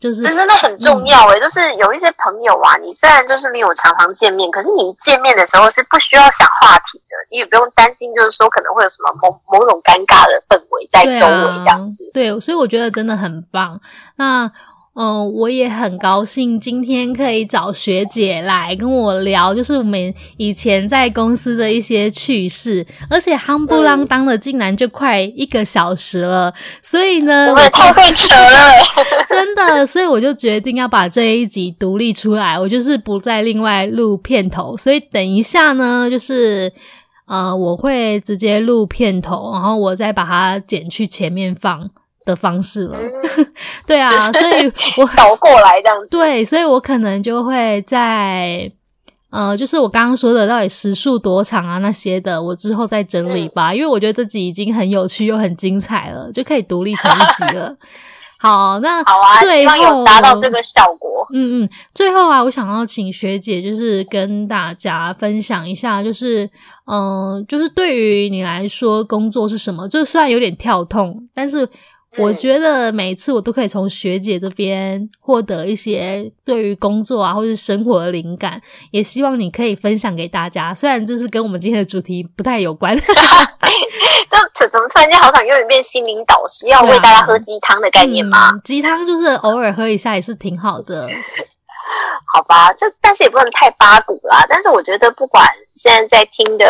[0.00, 12.10] 就是这真的很重要诶、欸，嗯、就是有一些朋友啊，你虽然就是没有常常见面，可是你一见面的时候是不需要想话题的，你也不用担心，就是说可能会有什么某某种尴尬的氛围在周围这样子。
[12.14, 13.80] 对，所以我觉得真的很棒。
[14.16, 14.50] 那。
[14.94, 28.72] 嗯，我也很高兴今天可以找学姐来跟我聊，就是我们以前在公司的一些趣事，而且夯不啷当的竟然就快一个小时了，所以呢，我太会扯了，
[29.28, 36.72] 真的，所以我就决定要把这一集独立出来，我就是不再另外录片头，所以等一下呢，就是
[37.28, 41.88] 呃，我会直接录片头，然后我再把它剪去前面放。
[42.28, 43.46] 的方式了，嗯、
[43.86, 48.70] 对啊，所以我 倒过来这样子，对，所以我可能就会在
[49.30, 57.74] 呃，就是我刚刚说的到底时数多长啊那些的，我之后再整理吧，嗯、因为我觉得这集已经很有趣又很精彩了，就可以独立成一集了。
[58.40, 66.44] 好，那好啊，最后有达到这个效果，嗯嗯，最后啊，我想要请学姐就是跟大家分享一下，就是
[66.86, 69.88] 嗯、呃，就是对于你来说工作是什么？
[69.88, 71.68] 就虽然有点跳痛，但是。
[72.16, 80.74] 我觉得每次我都可以从学姐这边获得一些对于工作啊或者是生活的灵感，也希望你可以分享给大家。
[80.74, 83.04] 虽然这是跟我们今天的主题不太有关， 就
[84.68, 88.50] 怎么突然间好想有点变心灵导师，要为大家喝鸡汤的概念吗？
[88.52, 91.08] 嗯，鸡汤就是偶尔喝一下也是挺好的。
[92.34, 94.44] 好吧，这但是也不能太八股啦。
[94.48, 95.46] 但是我觉得不管
[95.76, 96.64] 现在在听的。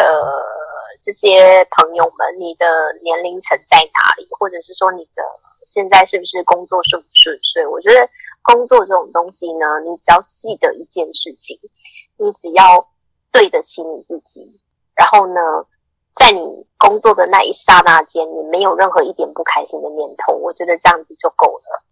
[1.08, 2.66] 这些朋友们，你的
[3.02, 4.28] 年龄层在哪里？
[4.38, 5.22] 或者是说你的
[5.64, 7.66] 现在是不是工作顺不顺遂？
[7.66, 8.06] 我觉得
[8.42, 11.58] 工作这种东西呢，你只要记得一件事情，
[12.18, 12.86] 你只要
[13.32, 14.60] 对得起你自己，
[14.94, 15.40] 然后呢，
[16.14, 21.82] 在你工作的那一刹那间，你没有任何一点不开心的念头，我觉得这样子就够了。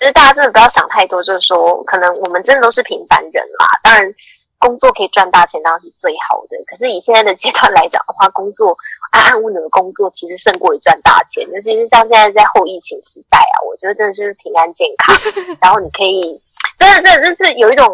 [0.00, 4.14] 就是大家真的不要想太多，就是说，可能我们真的都是平凡人啦，当然。
[4.58, 6.56] 工作可以赚大钱，当然是最好的。
[6.66, 8.76] 可是以现在的阶段来讲的话，工作
[9.12, 11.46] 安安稳稳的工作，其实胜过于赚大钱。
[11.52, 15.14] 尤其是像现在在后疫情时代啊， 我觉得真的是平安健康。
[15.60, 16.40] 然后你可以，
[16.78, 17.86] 真的，真的，就是有一种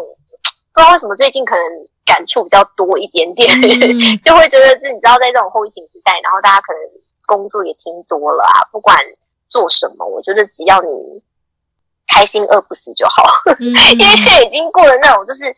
[0.73, 1.63] 不知道为什么最近可能
[2.05, 6.81] 感触比较多一点点，嗯、 就会觉得是你知道，在这种后疫情时代，然后大家可能
[7.25, 8.97] 工作也听多了啊，不管
[9.49, 11.21] 做什么，我觉得只要你
[12.07, 13.23] 开心饿不死就好。
[13.59, 15.53] 嗯、因为现在已经过了那种就是。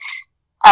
[0.63, 0.71] 呃，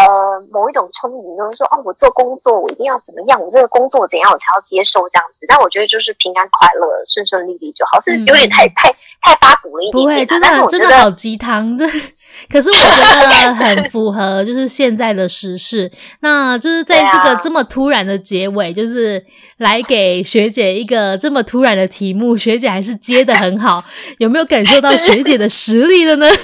[0.51, 3.39] 某一种憧憬，就是说，哦，我做工作，我一定要怎么样？
[3.39, 5.45] 我这个工作怎样，我才要接受这样子？
[5.47, 10.03] 但我觉得就是平安快乐、顺顺利利就好，是有点太、嗯、太太八股了一点点。
[10.03, 11.87] 不会，真的真的好鸡汤，对。
[12.51, 15.91] 可是我觉得很符合，就是现在的时事。
[16.21, 19.23] 那就是在这个这么突然的结尾，就是
[19.57, 23.83] 来给学姐一个这么突然的题目，学姐还是接的很好。
[24.17, 26.27] 有没有感受到学姐的实力了呢？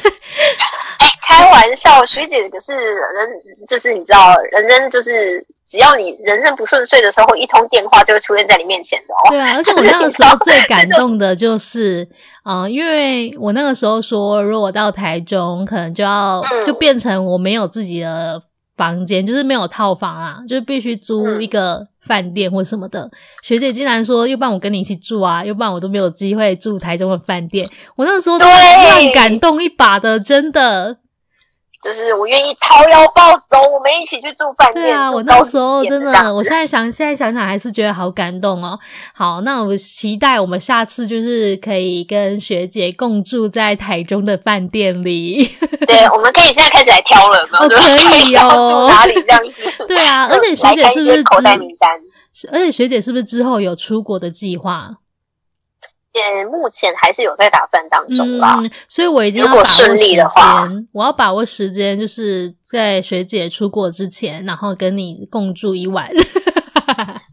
[1.29, 3.29] 开玩笑，学姐可是人，
[3.67, 9.29] 就是你知道，人人就是只要你人生不顺遂的时候，一通电话就会出现在你面前的哦。
[9.29, 12.01] 对啊，而且我那个时候最感动的就是，
[12.43, 18.41] 嗯、呃， 因为我那个时候说，如果我到台中，可能就要就变成我没有自己的
[18.75, 23.01] 房间，嗯、就是没有套房啊，就是必须租一个饭店或什么的。
[23.01, 23.11] 嗯、
[23.43, 27.69] 学姐竟然说，要不然我跟你一起住啊，要不然我都没有机会住台中的饭店。
[27.95, 30.97] 我那个时候突然感动一把的，真的。
[31.81, 34.85] 就是我愿意掏腰包走，我们一起去住饭店。
[34.85, 38.77] 对啊，我那时候真的，我现在想，现在想想还是觉得好感动哦。
[39.13, 45.49] 好，那我期待我们下次就是可以跟学姐共住在台中的饭店里。
[45.87, 47.75] 对，我们可以现在开始来挑了，哦，可
[48.17, 48.67] 以哦。
[48.69, 49.87] 住哪里这样子？
[49.87, 51.89] 对啊， 而且学姐是不是口袋名单？
[52.51, 54.91] 而且学姐是不是之后有出国的计划？
[56.11, 60.27] 嗯，目前还是有在打算当中啦，嗯，所以我一定要把握时间。
[60.91, 66.09] 我要把握时间，就是在学姐出国之前，然后跟你共住一晚。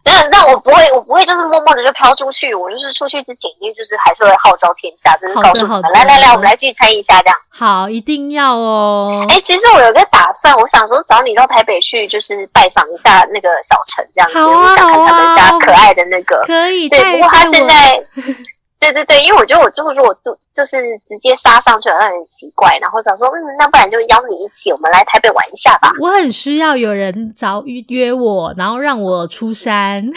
[0.04, 2.54] 但但我不会，我不会就是默默的就飘出去。
[2.54, 7.36] 我就是出去之前，一定就是还是会号召天下，就是告诉你们，来来来，我们来聚餐一下这样。
[7.48, 9.26] 好，一定要哦。
[9.28, 16.44] 哎、欸，其实我有个打算，我想说找你到台北去，就是拜访一下那个小陈这样子，我想看他们家可爱的那个。
[16.46, 17.12] 可以，对。
[17.14, 18.04] 不过他现在。
[18.92, 20.76] 对对对，因为我觉得我之后说我都就是
[21.06, 25.92] 直接杀上去好像很奇怪，然后想说，嗯，那不然就邀你一起，我们来台北玩一下吧。
[26.00, 30.10] 我很需要有人找约约我，然后让我出山。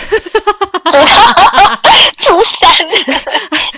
[2.17, 2.69] 出山？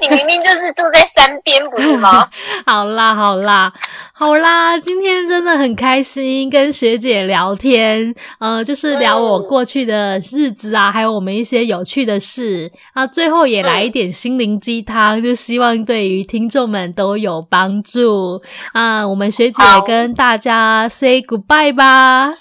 [0.01, 2.29] 你明明就是住在山边，不是吗？
[2.65, 3.71] 好啦，好啦，
[4.13, 18.41] 好啦，今天真的很开心跟学姐聊天，呃，就是聊我过去的日子啊，还有我们一些有趣的事啊，最后也来一点心灵鸡汤，就希望对于听众们都有帮助
[18.73, 19.07] 啊。
[19.07, 22.33] 我们学姐跟大家 say goodbye 吧。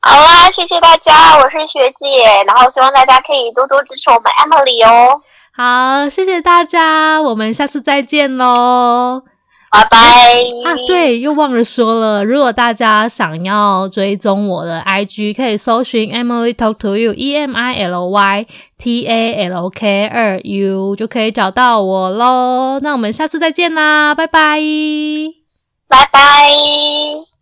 [0.00, 5.20] 好啦，谢谢大家，我是学姐，然后希望大家可以多多支持我们 Emily 哦。
[5.56, 9.22] 好，谢谢大家，我们下次再见喽，
[9.74, 9.96] 拜拜。
[10.64, 18.46] 啊，对，又忘了说了，如果大家想要追踪我的 IG，可以搜寻 Emily Talk to You，E M I L Y
[18.78, 22.78] T A L K 二 U，就可以找到我喽。
[22.80, 24.60] 那我们下次再见啦，拜拜，
[25.88, 27.33] 拜拜。